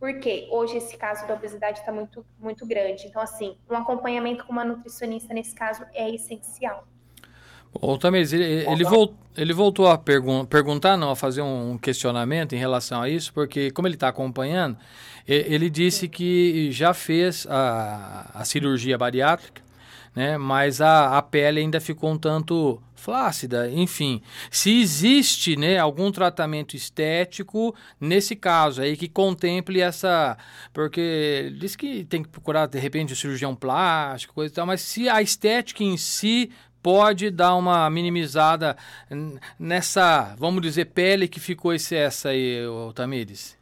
[0.00, 3.06] porque hoje esse caso da obesidade está muito, muito grande.
[3.06, 6.84] Então, assim, um acompanhamento com uma nutricionista nesse caso é essencial.
[7.80, 12.54] O Tamires, ele, ele, volt, ele voltou a pergun perguntar, não, a fazer um questionamento
[12.54, 14.76] em relação a isso, porque como ele está acompanhando,
[15.26, 19.62] ele disse que já fez a, a cirurgia bariátrica,
[20.14, 24.22] né, mas a, a pele ainda ficou um tanto flácida, enfim.
[24.50, 30.38] Se existe né, algum tratamento estético nesse caso aí que contemple essa.
[30.72, 34.80] Porque diz que tem que procurar, de repente, um cirurgião plástico, coisa e tal, mas
[34.80, 36.50] se a estética em si
[36.84, 38.76] pode dar uma minimizada
[39.58, 42.58] nessa, vamos dizer, pele que ficou excessa aí,
[42.94, 43.58] Tamires?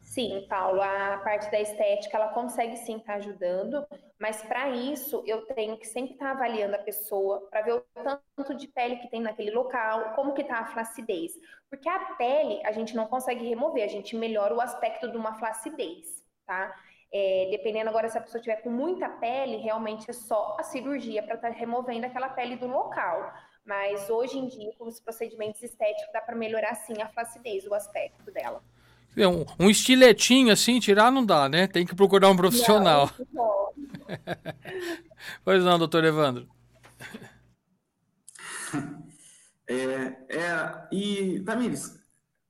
[0.00, 3.86] Sim, Paulo, a parte da estética ela consegue sim estar tá ajudando,
[4.18, 7.84] mas para isso eu tenho que sempre estar tá avaliando a pessoa para ver o
[7.94, 11.34] tanto de pele que tem naquele local, como que está a flacidez.
[11.70, 15.38] Porque a pele a gente não consegue remover, a gente melhora o aspecto de uma
[15.38, 16.74] flacidez, tá?
[17.12, 21.22] É, dependendo agora se a pessoa tiver com muita pele, realmente é só a cirurgia
[21.22, 23.32] para estar tá removendo aquela pele do local.
[23.64, 27.74] Mas hoje em dia, com os procedimentos estéticos, dá para melhorar sim a flacidez, o
[27.74, 28.62] aspecto dela.
[29.16, 31.66] Um, um estiletinho assim, tirar não dá, né?
[31.66, 33.10] Tem que procurar um profissional.
[33.32, 33.72] Não,
[35.44, 36.48] pois não, doutor Evandro.
[39.70, 41.98] É, é, e, Tamires,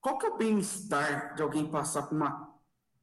[0.01, 2.48] qual que é o bem-estar de alguém passar por uma,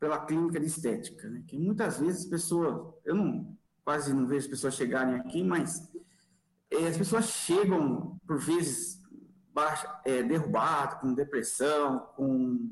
[0.06, 1.28] pela clínica de estética?
[1.28, 1.44] Né?
[1.48, 5.92] Que muitas vezes pessoas, eu não, quase não vejo pessoas chegarem aqui, mas
[6.70, 9.02] é, as pessoas chegam, por vezes,
[9.52, 12.72] baixa, é, derrubadas, com depressão, com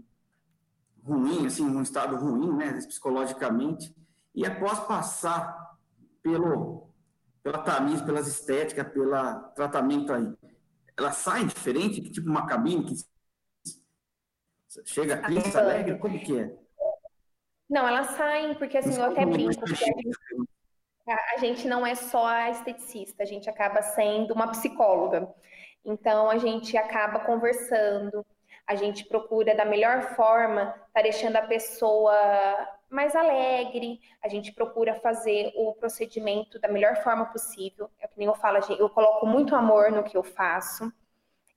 [1.03, 3.95] ruim, assim, um estado ruim, né, psicologicamente,
[4.35, 5.75] e após passar
[6.21, 6.87] pelo,
[7.41, 9.09] pela tamiz, pelas estéticas, pelo
[9.55, 10.31] tratamento aí,
[10.95, 12.95] ela sai diferente, tipo uma cabine que
[14.85, 16.62] chega triste, alegre, como que é?
[17.73, 19.63] Não, elas saem, porque assim, eu até brinco,
[21.07, 25.33] a gente não é só a esteticista, a gente acaba sendo uma psicóloga.
[25.83, 28.23] Então, a gente acaba conversando,
[28.67, 32.13] a gente procura da melhor forma estar tá deixando a pessoa
[32.91, 37.89] mais alegre, a gente procura fazer o procedimento da melhor forma possível.
[37.99, 40.93] É que nem eu falo, eu coloco muito amor no que eu faço.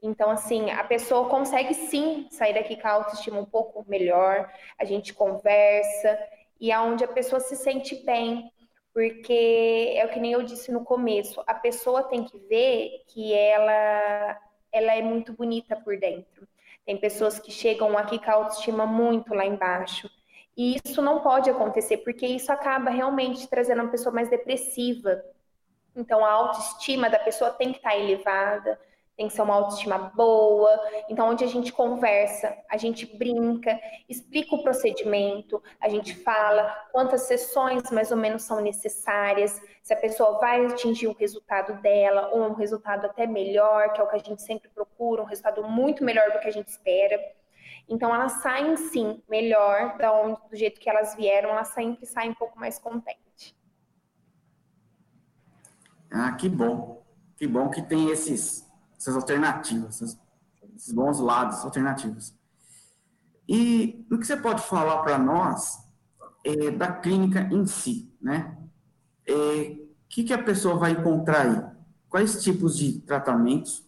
[0.03, 4.85] Então, assim, a pessoa consegue sim sair daqui com a autoestima um pouco melhor, a
[4.85, 6.19] gente conversa,
[6.61, 8.51] e é onde a pessoa se sente bem,
[8.93, 13.35] porque é o que nem eu disse no começo, a pessoa tem que ver que
[13.35, 14.41] ela,
[14.73, 16.47] ela é muito bonita por dentro.
[16.85, 20.09] Tem pessoas que chegam aqui com a autoestima muito lá embaixo.
[20.57, 25.23] E isso não pode acontecer, porque isso acaba realmente trazendo uma pessoa mais depressiva.
[25.95, 28.81] Então, a autoestima da pessoa tem que estar elevada,
[29.17, 30.79] tem que ser uma autoestima boa.
[31.09, 37.23] Então, onde a gente conversa, a gente brinca, explica o procedimento, a gente fala quantas
[37.23, 42.43] sessões mais ou menos são necessárias, se a pessoa vai atingir o resultado dela, ou
[42.43, 46.05] um resultado até melhor, que é o que a gente sempre procura, um resultado muito
[46.05, 47.19] melhor do que a gente espera.
[47.89, 52.31] Então, elas saem sim melhor da onde, do jeito que elas vieram, elas sempre saem
[52.31, 53.55] um pouco mais contentes.
[56.11, 57.03] Ah, que bom.
[57.37, 58.66] Que bom que tem esses
[58.99, 62.35] essas alternativas, esses, bons lados alternativos.
[63.49, 65.79] E o que você pode falar para nós
[66.45, 68.57] é, da clínica em si, né?
[69.29, 69.77] O é,
[70.09, 71.63] que, que a pessoa vai encontrar aí?
[72.09, 73.85] Quais tipos de tratamentos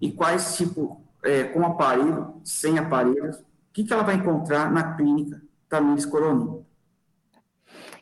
[0.00, 4.94] e quais tipos, é, com aparelho, sem aparelhos, o que, que ela vai encontrar na
[4.96, 6.66] clínica Tamires Coronel?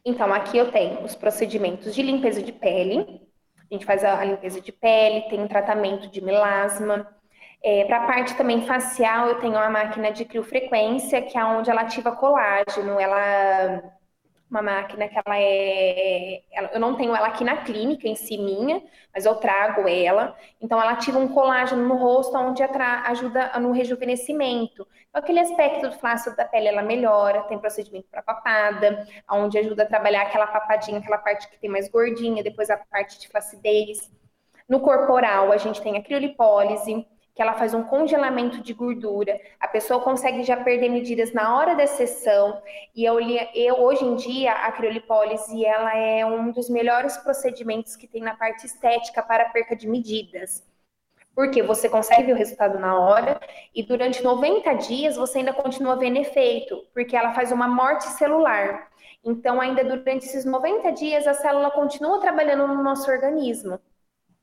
[0.05, 3.26] Então, aqui eu tenho os procedimentos de limpeza de pele,
[3.71, 7.07] a gente faz a, a limpeza de pele, tem um tratamento de melasma.
[7.63, 11.71] É, Para a parte também facial, eu tenho uma máquina de criofrequência, que é onde
[11.71, 13.01] ela ativa colágeno.
[13.01, 13.83] Ela
[14.51, 16.43] uma máquina que ela é.
[16.53, 18.83] Ela, eu não tenho ela aqui na clínica em si minha,
[19.13, 20.37] mas eu trago ela.
[20.61, 24.87] Então, ela ativa um colágeno no rosto, onde ajuda no rejuvenescimento.
[25.09, 29.83] Então, aquele aspecto do flácido da pele ela melhora, tem procedimento para papada, onde ajuda
[29.83, 34.11] a trabalhar aquela papadinha, aquela parte que tem mais gordinha, depois a parte de flacidez.
[34.69, 39.39] No corporal, a gente tem a criolipólise que ela faz um congelamento de gordura.
[39.61, 42.63] A pessoa consegue já perder medidas na hora da sessão.
[42.95, 43.21] E eu,
[43.55, 48.35] eu hoje em dia a criolipólise ela é um dos melhores procedimentos que tem na
[48.35, 50.67] parte estética para perca de medidas.
[51.35, 53.39] Porque você consegue o resultado na hora
[53.75, 58.91] e durante 90 dias você ainda continua vendo efeito, porque ela faz uma morte celular.
[59.23, 63.79] Então, ainda durante esses 90 dias, a célula continua trabalhando no nosso organismo.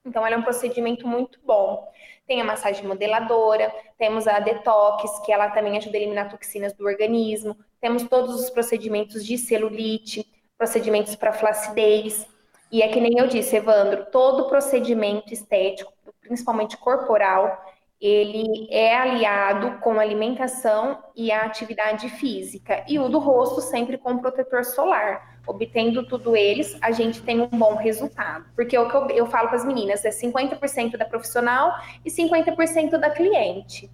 [0.06, 1.90] Então, ela é um procedimento muito bom.
[2.26, 6.86] Tem a massagem modeladora, temos a detox, que ela também ajuda a eliminar toxinas do
[6.86, 7.58] organismo.
[7.82, 10.26] Temos todos os procedimentos de celulite,
[10.58, 12.26] procedimentos para flacidez.
[12.72, 17.62] E é que nem eu disse, Evandro, todo procedimento estético, principalmente corporal,
[18.00, 22.84] ele é aliado com a alimentação e a atividade física.
[22.88, 25.33] E o do rosto sempre com protetor solar.
[25.46, 28.46] Obtendo tudo eles, a gente tem um bom resultado.
[28.56, 31.74] Porque o que eu, eu falo para as meninas é 50% da profissional
[32.06, 33.92] e 50% da cliente.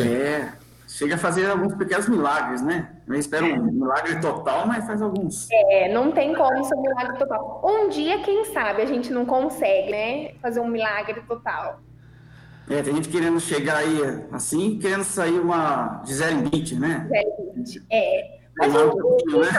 [0.00, 0.52] É,
[0.88, 2.90] chega a fazer alguns pequenos milagres, né?
[3.06, 5.48] Eu espero um milagre total, mas faz alguns.
[5.50, 7.62] É, não tem como ser um milagre total.
[7.64, 10.34] Um dia, quem sabe, a gente não consegue, né?
[10.42, 11.80] Fazer um milagre total.
[12.68, 14.00] É, tem gente querendo chegar aí
[14.32, 17.02] assim, querendo sair uma Gisele Bündchen, né?
[17.04, 18.40] Gisele Bündchen, é.
[18.58, 19.52] Mas um dia,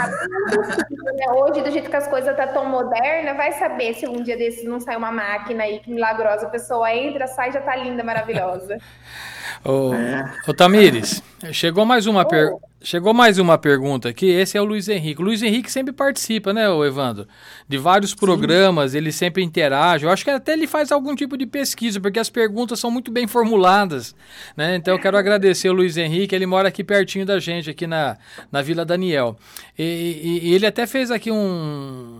[1.13, 1.31] né?
[1.33, 4.35] hoje, do jeito que as coisas estão tá tão modernas, vai saber se um dia
[4.35, 8.03] desses não sai uma máquina aí que milagrosa, a pessoa entra, sai já tá linda,
[8.03, 8.79] maravilhosa.
[9.68, 10.34] Ô, é.
[10.47, 12.65] ô Tamires, chegou mais uma pergunta.
[12.80, 14.28] Chegou mais uma pergunta aqui.
[14.28, 15.20] Esse é o Luiz Henrique.
[15.20, 17.28] O Luiz Henrique sempre participa, né, Evandro?
[17.68, 18.99] De vários programas, Sim.
[18.99, 20.05] ele sempre interage.
[20.05, 23.11] Eu acho que até ele faz algum tipo de pesquisa, porque as perguntas são muito
[23.11, 24.15] bem formuladas.
[24.55, 24.76] Né?
[24.76, 26.36] Então eu quero agradecer o Luiz Henrique.
[26.36, 28.15] Ele mora aqui pertinho da gente, aqui na,
[28.51, 29.36] na Vila Daniel.
[29.78, 32.20] E, e, e ele até fez aqui um,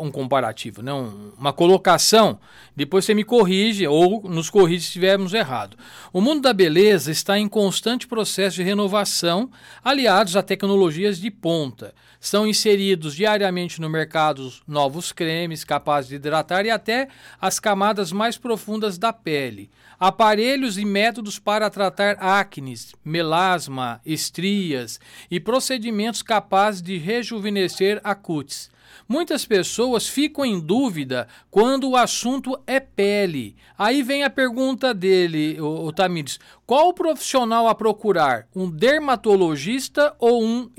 [0.00, 0.92] um comparativo, né?
[0.92, 2.38] Um, uma colocação.
[2.76, 5.76] Depois você me corrige ou nos corrige se estivermos errado.
[6.12, 9.50] O mundo da beleza está em constante processo de renovação,
[9.82, 11.94] aliados a tecnologias de ponta.
[12.20, 17.08] São inseridos diariamente no mercado novos cremes capazes de hidratar e até
[17.40, 19.70] as camadas mais profundas da pele.
[20.00, 25.00] Aparelhos e métodos para tratar acnes, melasma, estrias
[25.30, 28.70] e procedimentos capazes de rejuvenescer a cutis.
[29.08, 33.56] Muitas pessoas ficam em dúvida quando o assunto é pele.
[33.78, 38.46] Aí vem a pergunta dele, o, o Tamires: qual o profissional a procurar?
[38.54, 40.70] Um dermatologista ou um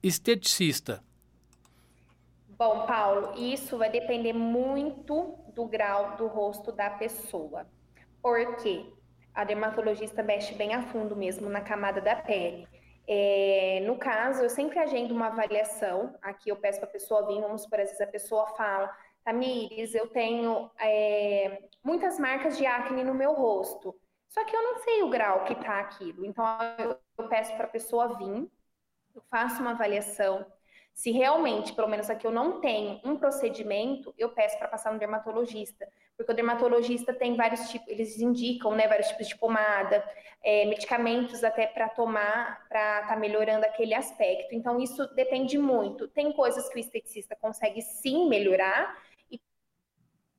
[0.00, 1.02] esteticista?
[2.56, 7.66] Bom, Paulo, isso vai depender muito do grau do rosto da pessoa.
[8.22, 8.86] Porque
[9.34, 12.68] a dermatologista mexe bem a fundo mesmo na camada da pele.
[13.14, 16.16] É, no caso, eu sempre agendo uma avaliação.
[16.22, 18.90] Aqui eu peço para a pessoa vir, vamos por às vezes a pessoa fala,
[19.22, 23.94] Tamires, eu tenho é, muitas marcas de acne no meu rosto.
[24.30, 26.24] Só que eu não sei o grau que está aquilo.
[26.24, 26.44] Então
[26.78, 28.50] eu, eu peço para a pessoa vir,
[29.14, 30.46] eu faço uma avaliação.
[30.94, 34.98] Se realmente, pelo menos aqui eu não tenho um procedimento, eu peço para passar no
[34.98, 35.86] dermatologista
[36.16, 40.04] porque o dermatologista tem vários tipos, eles indicam, né, vários tipos de pomada,
[40.42, 44.54] é, medicamentos até para tomar, para estar tá melhorando aquele aspecto.
[44.54, 46.06] Então, isso depende muito.
[46.08, 48.96] Tem coisas que o esteticista consegue sim melhorar,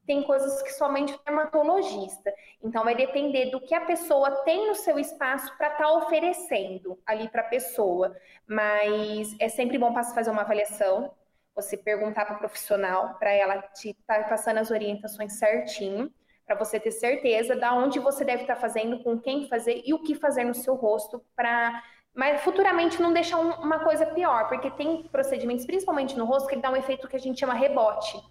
[0.05, 2.33] tem coisas que somente o dermatologista.
[2.61, 6.99] Então, vai depender do que a pessoa tem no seu espaço para estar tá oferecendo
[7.05, 8.15] ali para a pessoa.
[8.47, 11.11] Mas é sempre bom fazer uma avaliação
[11.55, 16.11] você perguntar para o profissional, para ela te estar tá passando as orientações certinho,
[16.45, 19.93] para você ter certeza da onde você deve estar tá fazendo, com quem fazer e
[19.93, 21.81] o que fazer no seu rosto para
[22.15, 26.53] mas futuramente não deixar um, uma coisa pior, porque tem procedimentos, principalmente no rosto, que
[26.53, 28.21] ele dá um efeito que a gente chama rebote.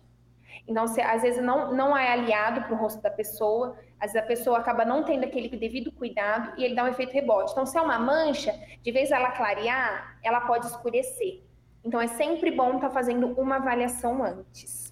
[0.66, 4.16] Então, se, às vezes não, não é aliado para o rosto da pessoa, às vezes
[4.16, 7.52] a pessoa acaba não tendo aquele devido cuidado e ele dá um efeito rebote.
[7.52, 11.42] Então, se é uma mancha, de vez ela clarear, ela pode escurecer.
[11.84, 14.90] Então é sempre bom estar tá fazendo uma avaliação antes.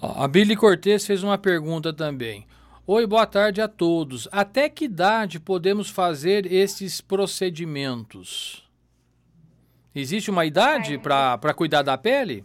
[0.00, 2.46] A Billy Cortez fez uma pergunta também.
[2.84, 4.26] Oi, boa tarde a todos.
[4.32, 8.68] Até que idade podemos fazer esses procedimentos?
[9.94, 12.44] Existe uma idade para cuidar da pele?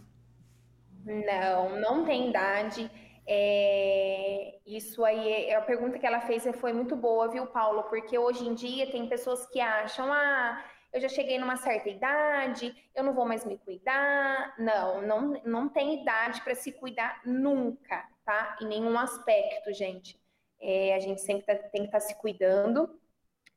[1.08, 2.90] Não, não tem idade.
[3.26, 7.84] É, isso aí, é, a pergunta que ela fez foi muito boa, viu, Paulo?
[7.84, 12.74] Porque hoje em dia tem pessoas que acham, ah, eu já cheguei numa certa idade,
[12.94, 14.54] eu não vou mais me cuidar.
[14.58, 18.58] Não, não, não tem idade para se cuidar nunca, tá?
[18.60, 20.20] Em nenhum aspecto, gente.
[20.60, 22.98] É, a gente sempre tá, tem que estar tá se cuidando,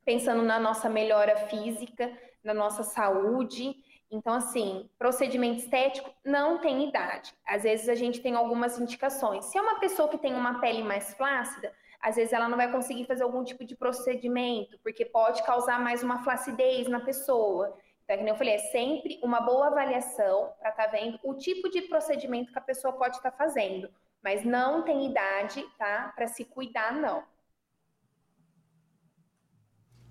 [0.04, 2.10] pensando na nossa melhora física,
[2.42, 3.74] na nossa saúde.
[4.12, 7.32] Então, assim, procedimento estético não tem idade.
[7.46, 9.46] Às vezes a gente tem algumas indicações.
[9.46, 12.70] Se é uma pessoa que tem uma pele mais flácida, às vezes ela não vai
[12.70, 17.74] conseguir fazer algum tipo de procedimento, porque pode causar mais uma flacidez na pessoa.
[18.04, 21.70] Então, como eu falei, é sempre uma boa avaliação para estar tá vendo o tipo
[21.70, 23.88] de procedimento que a pessoa pode estar tá fazendo.
[24.22, 26.12] Mas não tem idade, tá?
[26.14, 27.24] Para se cuidar, não.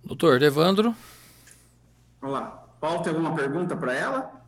[0.03, 0.95] Doutor Evandro.
[2.19, 2.70] Vamos lá.
[2.81, 4.41] Paulo, tem alguma pergunta para ela?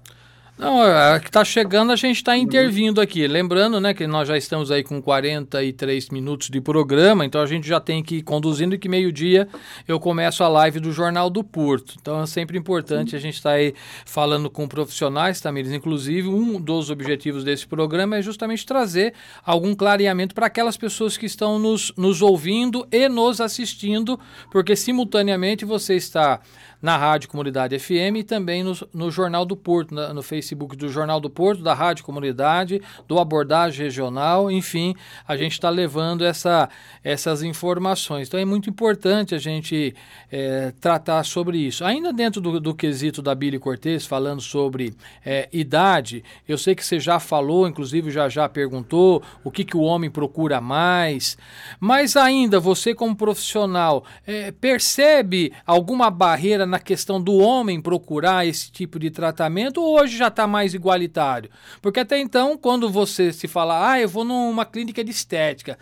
[0.58, 3.28] Não, a que está chegando a gente está intervindo aqui.
[3.28, 7.68] Lembrando, né, que nós já estamos aí com 43 minutos de programa, então a gente
[7.68, 9.48] já tem que ir conduzindo e que meio-dia
[9.88, 11.96] eu começo a live do Jornal do Porto.
[12.00, 13.74] Então é sempre importante a gente estar tá aí
[14.06, 15.72] falando com profissionais, Tamires.
[15.72, 21.26] Inclusive, um dos objetivos desse programa é justamente trazer algum clareamento para aquelas pessoas que
[21.26, 24.20] estão nos, nos ouvindo e nos assistindo,
[24.52, 26.42] porque simultaneamente você está
[26.84, 30.90] na Rádio Comunidade FM e também no, no Jornal do Porto, na, no Facebook do
[30.90, 34.94] Jornal do Porto, da Rádio Comunidade, do Abordagem Regional, enfim,
[35.26, 36.68] a gente está levando essa,
[37.02, 38.28] essas informações.
[38.28, 39.96] Então é muito importante a gente
[40.30, 41.86] é, tratar sobre isso.
[41.86, 44.94] Ainda dentro do, do quesito da Billy Cortez, falando sobre
[45.26, 49.78] é, idade, eu sei que você já falou, inclusive já já perguntou o que, que
[49.78, 51.38] o homem procura mais,
[51.80, 58.72] mas ainda você como profissional é, percebe alguma barreira na questão do homem procurar esse
[58.72, 61.52] tipo de tratamento ou hoje já está mais igualitário?
[61.80, 65.78] Porque até então, quando você se fala, ah, eu vou numa clínica de estética,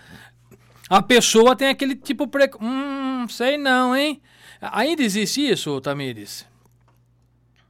[0.89, 2.27] a pessoa tem aquele tipo.
[2.27, 2.51] Pre...
[2.59, 4.21] Hum, sei não, hein?
[4.61, 6.45] Ainda existe isso, Tamires?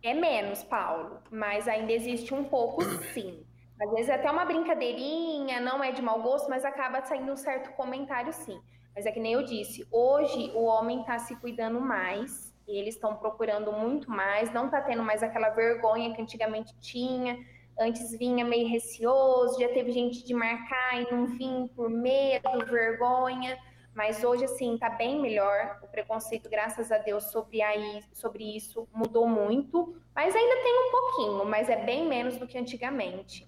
[0.01, 3.45] É menos, Paulo, mas ainda existe um pouco sim.
[3.79, 7.37] Às vezes é até uma brincadeirinha, não é de mau gosto, mas acaba saindo um
[7.37, 8.59] certo comentário sim.
[8.95, 13.15] Mas é que nem eu disse, hoje o homem está se cuidando mais, eles estão
[13.15, 17.37] procurando muito mais, não está tendo mais aquela vergonha que antigamente tinha.
[17.79, 23.57] Antes vinha meio receoso, já teve gente de marcar e não vir por medo, vergonha.
[23.93, 25.79] Mas hoje, assim, está bem melhor.
[25.83, 29.95] O preconceito, graças a Deus, sobre, aí, sobre isso mudou muito.
[30.15, 33.47] Mas ainda tem um pouquinho, mas é bem menos do que antigamente.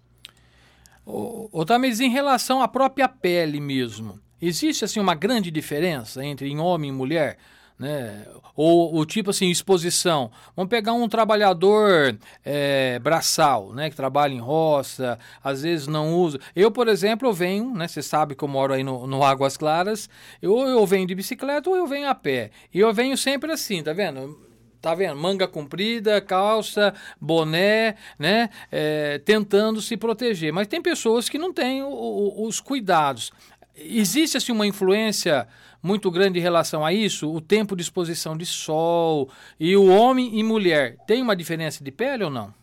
[1.06, 6.60] Ô, Tamires, em relação à própria pele mesmo, existe assim uma grande diferença entre em
[6.60, 7.38] homem e mulher?
[7.78, 8.26] Né?
[8.56, 10.32] Ou o tipo assim, exposição.
[10.56, 13.90] Vamos pegar um trabalhador é, braçal, né?
[13.90, 16.40] Que trabalha em roça, às vezes não usa.
[16.56, 17.88] Eu, por exemplo, eu venho, né?
[17.88, 20.10] Você sabe que eu moro aí no, no Águas Claras.
[20.42, 22.52] Eu, eu venho de bicicleta ou eu venho a pé.
[22.74, 24.38] E eu venho sempre assim, tá vendo?
[24.84, 25.16] Tá vendo?
[25.16, 28.50] Manga comprida, calça, boné, né?
[28.70, 30.52] É, tentando se proteger.
[30.52, 33.32] Mas tem pessoas que não têm o, o, os cuidados.
[33.76, 35.48] Existe assim uma influência
[35.82, 37.34] muito grande em relação a isso?
[37.34, 41.92] O tempo de exposição de sol e o homem e mulher tem uma diferença de
[41.92, 42.54] pele ou não?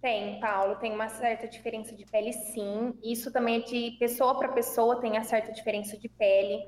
[0.00, 2.94] Tem, Paulo, tem uma certa diferença de pele, sim.
[3.02, 6.64] Isso também é de pessoa para pessoa, tem a certa diferença de pele.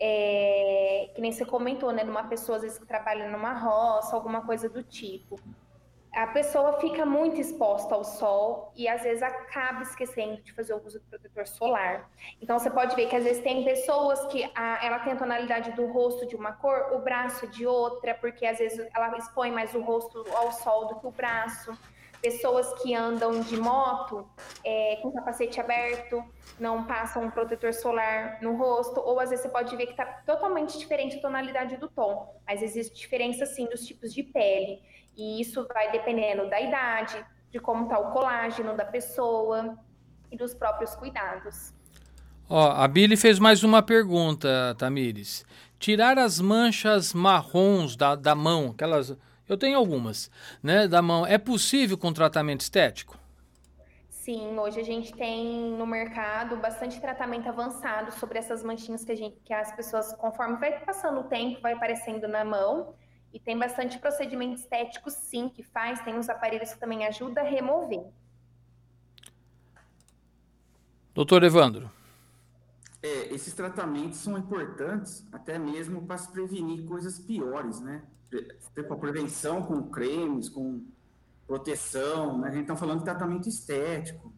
[0.00, 2.02] É, que nem você comentou, né?
[2.02, 5.38] Numa pessoa, às vezes, que trabalha numa roça, alguma coisa do tipo
[6.14, 10.84] a pessoa fica muito exposta ao sol e às vezes acaba esquecendo de fazer o
[10.84, 12.08] uso do protetor solar.
[12.40, 15.72] Então você pode ver que às vezes tem pessoas que a, ela tem a tonalidade
[15.72, 19.74] do rosto de uma cor, o braço de outra, porque às vezes ela expõe mais
[19.74, 21.76] o rosto ao sol do que o braço.
[22.24, 24.26] Pessoas que andam de moto
[24.64, 26.24] é, com capacete aberto,
[26.58, 30.06] não passam um protetor solar no rosto, ou às vezes você pode ver que está
[30.24, 34.80] totalmente diferente a tonalidade do tom, mas existe diferença sim dos tipos de pele.
[35.14, 39.76] E isso vai dependendo da idade, de como está o colágeno da pessoa
[40.32, 41.74] e dos próprios cuidados.
[42.48, 45.44] Ó, a Billy fez mais uma pergunta, Tamires.
[45.78, 49.14] Tirar as manchas marrons da, da mão, aquelas.
[49.48, 50.30] Eu tenho algumas,
[50.62, 50.88] né?
[50.88, 51.26] Da mão.
[51.26, 53.18] É possível com tratamento estético?
[54.08, 59.14] Sim, hoje a gente tem no mercado bastante tratamento avançado sobre essas manchinhas que, a
[59.14, 62.94] gente, que as pessoas, conforme vai passando o tempo, vai aparecendo na mão.
[63.34, 66.00] E tem bastante procedimento estético, sim, que faz.
[66.00, 68.06] Tem uns aparelhos que também ajudam a remover.
[71.12, 71.90] Doutor Evandro.
[73.02, 78.02] É, esses tratamentos são importantes até mesmo para se prevenir coisas piores, né?
[78.74, 80.82] Para prevenção com cremes, com
[81.46, 82.48] proteção, né?
[82.48, 84.32] A gente está falando de tratamento estético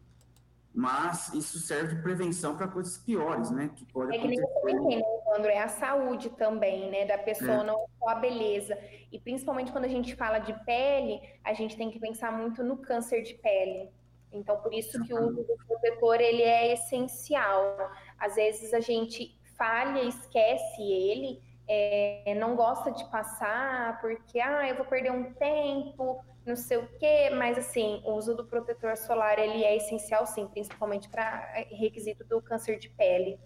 [0.77, 3.71] mas isso serve de prevenção para coisas piores, né?
[3.75, 5.03] Que pode é que nem você entende,
[5.35, 7.03] André, é a saúde também, né?
[7.03, 7.63] Da pessoa, é.
[7.63, 8.77] não só a beleza.
[9.11, 12.77] E principalmente quando a gente fala de pele, a gente tem que pensar muito no
[12.77, 13.89] câncer de pele.
[14.31, 17.89] Então, por isso que o uso do protetor, ele é essencial.
[18.19, 24.75] Às vezes a gente falha, esquece ele, é, não gosta de passar, porque, ah, eu
[24.75, 29.37] vou perder um tempo, não sei o quê, mas assim, o uso do protetor solar
[29.37, 33.37] ele é essencial sim, principalmente para requisito do câncer de pele.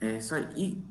[0.00, 0.48] É isso aí.
[0.56, 0.82] E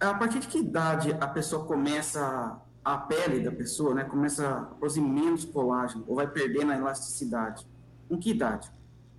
[0.00, 4.60] a partir de que idade a pessoa começa a pele da pessoa, né, começa a
[4.62, 7.66] produzir menos colágeno ou vai perdendo a elasticidade?
[8.08, 8.70] Com que idade?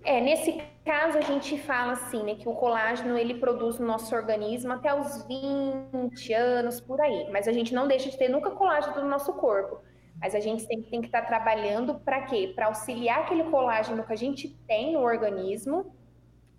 [0.04, 4.14] É, nesse caso a gente fala assim, né, que o colágeno ele produz no nosso
[4.14, 8.52] organismo até os 20 anos por aí, mas a gente não deixa de ter nunca
[8.52, 9.80] colágeno no nosso corpo.
[10.18, 12.52] Mas a gente tem, tem que estar tá trabalhando para quê?
[12.54, 15.92] Para auxiliar aquele colágeno que a gente tem no organismo.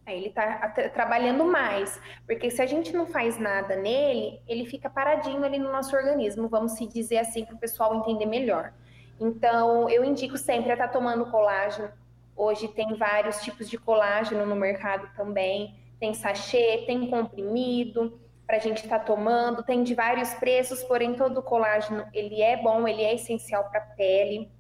[0.06, 4.90] Aí ele está trabalhando mais, porque se a gente não faz nada nele, ele fica
[4.90, 8.74] paradinho ali no nosso organismo, vamos se dizer assim para o pessoal entender melhor.
[9.20, 11.90] Então, eu indico sempre a estar tá tomando colágeno,
[12.38, 15.76] Hoje tem vários tipos de colágeno no mercado também.
[16.00, 19.64] Tem sachê, tem comprimido para a gente estar tá tomando.
[19.64, 23.86] Tem de vários preços, porém todo colágeno ele é bom, ele é essencial para a
[23.96, 24.52] pele.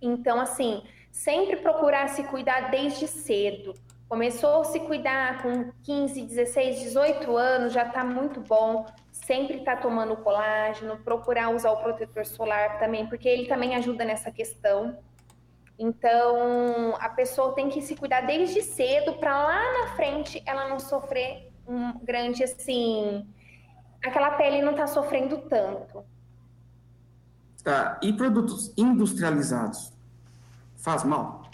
[0.00, 3.74] Então, assim, sempre procurar se cuidar desde cedo.
[4.08, 8.86] Começou a se cuidar com 15, 16, 18 anos, já está muito bom.
[9.12, 14.30] Sempre está tomando colágeno, procurar usar o protetor solar também, porque ele também ajuda nessa
[14.30, 14.98] questão.
[15.82, 20.78] Então, a pessoa tem que se cuidar desde cedo para lá na frente ela não
[20.78, 23.26] sofrer um grande assim,
[24.04, 26.04] aquela pele não tá sofrendo tanto.
[27.64, 27.98] Tá.
[28.02, 29.90] E produtos industrializados
[30.76, 31.48] faz mal?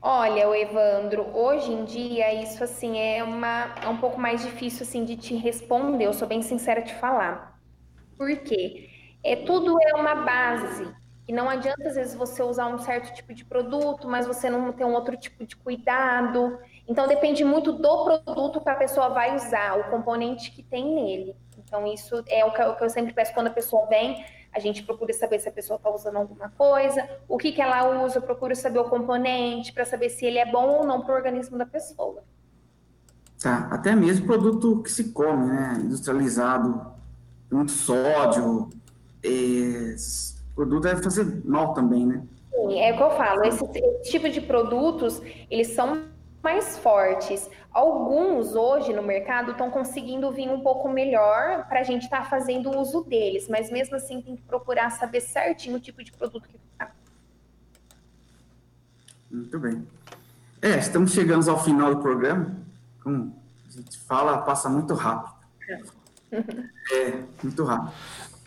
[0.00, 4.86] Olha, o Evandro, hoje em dia isso assim é uma é um pouco mais difícil
[4.86, 6.06] assim de te responder.
[6.06, 7.60] Eu sou bem sincera te falar.
[8.16, 8.88] Por quê?
[9.22, 11.05] É tudo é uma base.
[11.28, 14.72] E não adianta às vezes você usar um certo tipo de produto, mas você não
[14.72, 16.58] ter um outro tipo de cuidado.
[16.86, 21.36] Então depende muito do produto que a pessoa vai usar, o componente que tem nele.
[21.58, 24.24] Então isso é o que eu sempre peço quando a pessoa vem
[24.56, 28.02] a gente procura saber se a pessoa está usando alguma coisa, o que, que ela
[28.02, 31.16] usa, procura saber o componente para saber se ele é bom ou não para o
[31.16, 32.24] organismo da pessoa.
[33.38, 35.78] Tá, até mesmo produto que se come, né?
[35.84, 36.90] Industrializado,
[37.52, 38.70] muito sódio,
[39.22, 42.26] esse produto deve fazer mal também, né?
[42.50, 46.04] Sim, é o que eu falo, esse, esse tipo de produtos, eles são
[46.42, 47.50] mais fortes.
[47.70, 52.24] Alguns hoje no mercado estão conseguindo vir um pouco melhor para a gente estar tá
[52.24, 56.48] fazendo uso deles, mas mesmo assim tem que procurar saber certinho o tipo de produto
[56.48, 56.90] que está.
[59.30, 59.86] Muito bem.
[60.62, 62.56] É, estamos chegando ao final do programa.
[63.02, 63.36] Como
[63.68, 65.36] a gente fala, passa muito rápido.
[66.32, 67.92] É, muito rápido.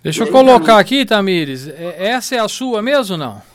[0.02, 1.68] Deixa eu colocar aqui, Tamires.
[1.68, 3.50] É, essa é a sua mesmo ou não?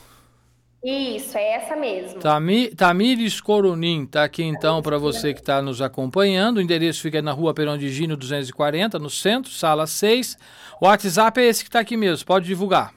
[0.84, 2.20] Isso, é essa mesmo.
[2.20, 6.58] Tami, Tamires Coronim está aqui então para você que está nos acompanhando.
[6.58, 10.36] O endereço fica na rua Perão de Gino 240, no centro, sala 6.
[10.78, 12.92] O WhatsApp é esse que está aqui mesmo, pode divulgar.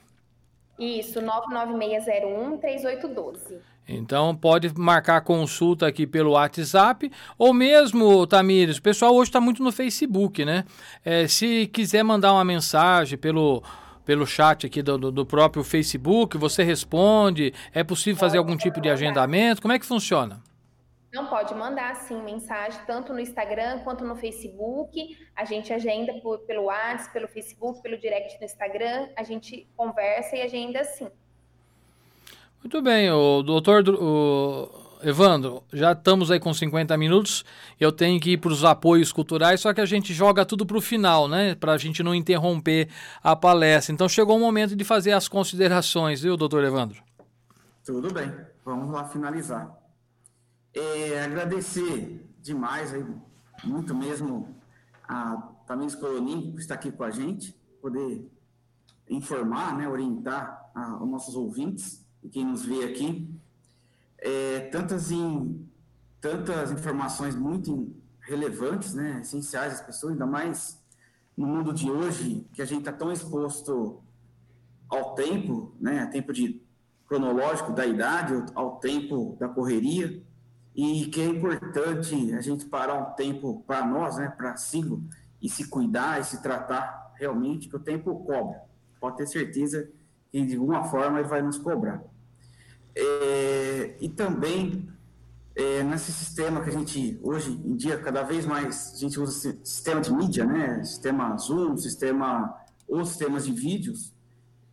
[0.77, 3.37] Isso, 99601-3812.
[3.87, 9.63] Então pode marcar consulta aqui pelo WhatsApp ou mesmo, Tamires, o pessoal hoje está muito
[9.63, 10.65] no Facebook, né?
[11.05, 13.63] É, se quiser mandar uma mensagem pelo
[14.03, 17.53] pelo chat aqui do, do, próprio Facebook, você responde?
[17.73, 19.61] É possível fazer algum tipo de agendamento?
[19.61, 20.41] Como é que funciona?
[21.13, 25.17] Não pode mandar sim mensagem tanto no Instagram quanto no Facebook.
[25.35, 29.09] A gente agenda por, pelo WhatsApp, pelo Facebook, pelo direct no Instagram.
[29.13, 31.09] A gente conversa e agenda sim.
[32.67, 34.69] Muito bem, o doutor, o
[35.01, 37.45] Evandro, já estamos aí com 50 minutos.
[37.79, 40.75] Eu tenho que ir para os apoios culturais, só que a gente joga tudo para
[40.75, 41.55] o final, né?
[41.55, 42.89] Para a gente não interromper
[43.23, 43.93] a palestra.
[43.93, 47.01] Então chegou o momento de fazer as considerações, viu, doutor Evandro?
[47.85, 48.29] Tudo bem,
[48.65, 49.73] vamos lá finalizar.
[50.73, 53.05] É, agradecer demais, aí,
[53.63, 54.57] muito mesmo,
[55.07, 58.29] a Tamires Colonim, que está aqui com a gente, poder
[59.09, 63.29] informar, né, orientar a, os nossos ouvintes e quem nos vê aqui
[64.17, 65.67] é, tantas, em,
[66.19, 70.81] tantas informações muito relevantes, né, essenciais às pessoas, ainda mais
[71.35, 74.01] no mundo de hoje, que a gente está tão exposto
[74.89, 76.61] ao tempo, né, tempo de
[77.07, 80.21] cronológico da idade, ao tempo da correria,
[80.75, 84.81] e que é importante a gente parar um tempo para nós, né, para si,
[85.41, 88.61] e se cuidar e se tratar realmente, que o tempo cobra.
[88.99, 89.89] Pode ter certeza
[90.31, 92.03] que de alguma forma ele vai nos cobrar.
[92.95, 94.89] É, e também
[95.55, 99.57] é, nesse sistema que a gente, hoje em dia, cada vez mais, a gente usa
[99.63, 100.83] sistema de mídia, né?
[100.83, 102.55] Sistema Zoom, sistema,
[102.87, 104.13] ou sistemas de vídeos.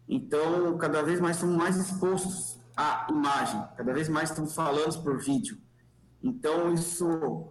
[0.07, 5.19] Então, cada vez mais estamos mais expostos à imagem, cada vez mais estamos falando por
[5.19, 5.59] vídeo.
[6.23, 7.07] Então, isso,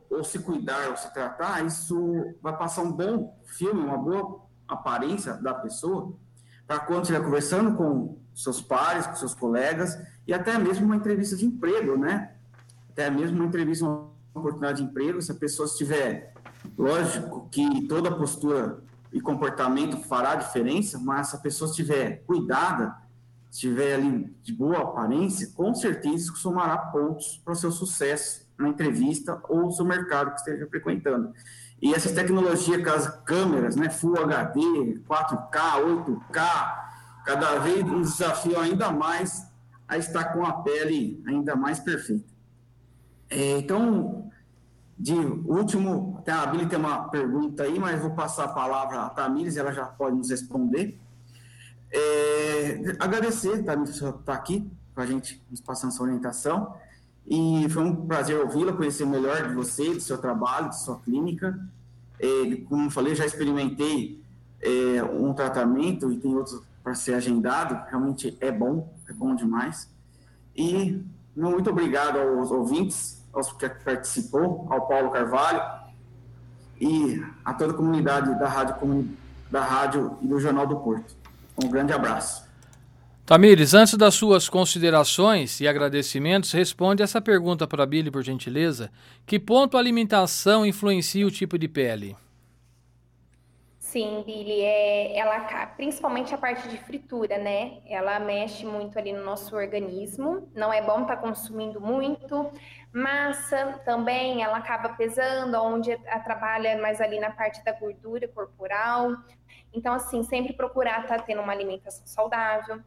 [0.10, 5.34] ou se cuidar ou se tratar, isso vai passar um bom filme, uma boa aparência
[5.34, 6.16] da pessoa,
[6.74, 9.96] para quando estiver conversando com seus pares, com seus colegas,
[10.26, 12.32] e até mesmo uma entrevista de emprego, né?
[12.90, 16.34] Até mesmo uma entrevista, uma oportunidade de emprego, se a pessoa estiver,
[16.76, 18.80] lógico que toda postura
[19.12, 22.96] e comportamento fará diferença, mas se a pessoa estiver cuidada,
[23.52, 29.40] estiver ali de boa aparência, com certeza somará pontos para o seu sucesso na entrevista
[29.48, 31.34] ou no seu mercado que esteja frequentando.
[31.84, 35.82] E essas tecnologias câmeras, né, Full HD, 4K,
[36.32, 36.86] 8K,
[37.26, 39.46] cada vez um desafio ainda mais
[39.86, 42.34] a estar com a pele ainda mais perfeita.
[43.30, 44.32] É, então,
[44.98, 49.10] de último, até a Billy tem uma pergunta aí, mas vou passar a palavra à
[49.10, 50.98] Tamires, ela já pode nos responder.
[51.92, 56.78] É, agradecer, Tamires, por estar aqui com a gente, nos passando essa orientação.
[57.26, 61.58] E foi um prazer ouvi-la, conhecer melhor de você, do seu trabalho, de sua clínica.
[62.20, 64.22] É, como falei, já experimentei
[64.62, 69.90] é, um tratamento e tem outros para ser agendado, realmente é bom, é bom demais.
[70.56, 71.02] E
[71.36, 75.62] muito obrigado aos ouvintes, aos que participou, ao Paulo Carvalho
[76.80, 79.08] e a toda a comunidade da rádio,
[79.50, 81.16] da rádio e do Jornal do Porto.
[81.64, 82.44] Um grande abraço.
[83.26, 88.92] Tamires, antes das suas considerações e agradecimentos, responde essa pergunta para a Billy, por gentileza.
[89.26, 92.18] Que ponto a alimentação influencia o tipo de pele?
[93.80, 95.40] Sim, Billy, é, ela
[95.78, 97.78] principalmente a parte de fritura, né?
[97.86, 100.50] Ela mexe muito ali no nosso organismo.
[100.54, 102.52] Não é bom estar tá consumindo muito.
[102.92, 109.12] Massa também, ela acaba pesando, onde ela trabalha mais ali na parte da gordura corporal.
[109.74, 112.82] Então, assim, sempre procurar estar tá tendo uma alimentação saudável,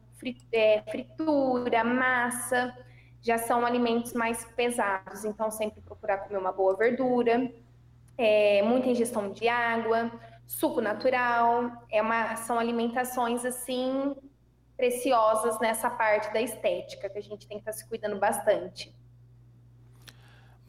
[0.89, 2.75] fritura, massa,
[3.21, 5.25] já são alimentos mais pesados.
[5.25, 7.51] Então, sempre procurar comer uma boa verdura,
[8.17, 10.11] é, muita ingestão de água
[10.47, 14.15] suco natural, é uma, são alimentações assim
[14.77, 18.95] preciosas nessa parte da estética que a gente tem que estar tá se cuidando bastante.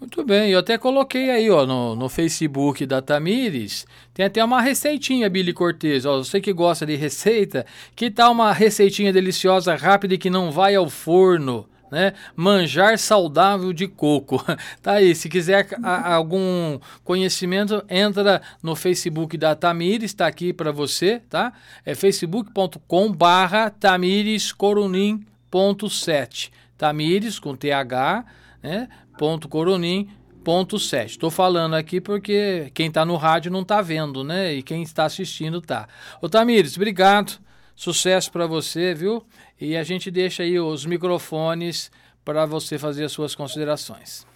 [0.01, 3.85] Muito bem, eu até coloquei aí ó, no, no Facebook da Tamires,
[4.15, 8.53] tem até uma receitinha, Billy Cortez, ó, você que gosta de receita, que tal uma
[8.53, 11.69] receitinha deliciosa, rápida e que não vai ao forno?
[11.91, 12.13] né?
[12.37, 14.45] Manjar saudável de coco.
[14.83, 20.71] Tá aí, se quiser a, algum conhecimento, entra no Facebook da Tamires, está aqui para
[20.71, 21.53] você, tá?
[21.85, 28.25] É facebook.com barra tamirescoronim.7 Tamires com TH,
[28.63, 28.89] né?
[29.19, 30.09] Ponto coronim
[30.49, 31.11] ponto 7.
[31.11, 34.55] Estou falando aqui porque quem está no rádio não está vendo, né?
[34.55, 35.87] E quem está assistindo tá.
[36.23, 37.39] Ô Tamires, obrigado.
[37.77, 39.27] Sucesso para você, viu?
[39.61, 41.91] E a gente deixa aí os microfones
[42.25, 44.27] para você fazer as suas considerações.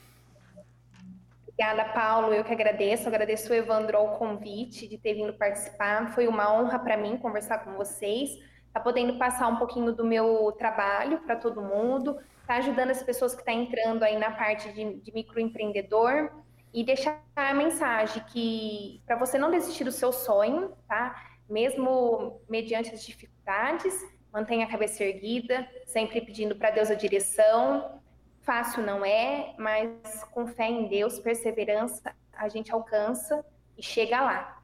[1.49, 2.35] Obrigada, Paulo.
[2.35, 3.09] Eu que agradeço.
[3.09, 6.13] Agradeço o Evandro ao convite de ter vindo participar.
[6.13, 8.31] Foi uma honra para mim conversar com vocês.
[8.73, 12.19] Tá podendo passar um pouquinho do meu trabalho para todo mundo.
[12.47, 16.31] Tá ajudando as pessoas que estão tá entrando aí na parte de, de microempreendedor
[16.73, 21.15] e deixar a mensagem que para você não desistir do seu sonho, tá?
[21.49, 23.95] Mesmo mediante as dificuldades
[24.33, 28.01] mantenha a cabeça erguida, sempre pedindo para Deus a direção.
[28.41, 33.45] Fácil não é, mas com fé em Deus, perseverança, a gente alcança
[33.77, 34.63] e chega lá.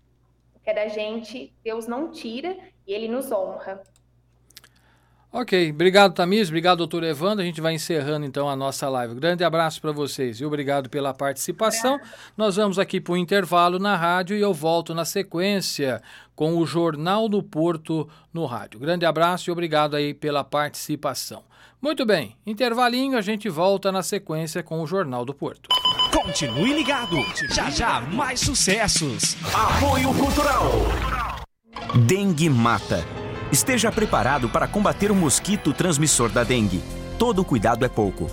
[0.55, 2.57] O que é da gente, Deus não tira
[2.87, 3.83] e Ele nos honra.
[5.31, 7.43] Ok, obrigado Tamis, obrigado doutor Evandro.
[7.43, 9.15] A gente vai encerrando então a nossa live.
[9.15, 12.01] Grande abraço para vocês e obrigado pela participação.
[12.35, 16.03] Nós vamos aqui para o intervalo na rádio e eu volto na sequência
[16.35, 18.81] com o Jornal do Porto no rádio.
[18.81, 21.45] Grande abraço e obrigado aí pela participação.
[21.81, 25.69] Muito bem, intervalinho, a gente volta na sequência com o Jornal do Porto.
[26.11, 27.17] Continue ligado,
[27.55, 29.37] já já mais sucessos.
[29.55, 30.73] Apoio Cultural.
[32.07, 33.28] Dengue mata.
[33.51, 36.83] Esteja preparado para combater o mosquito transmissor da dengue.
[37.19, 38.31] Todo cuidado é pouco.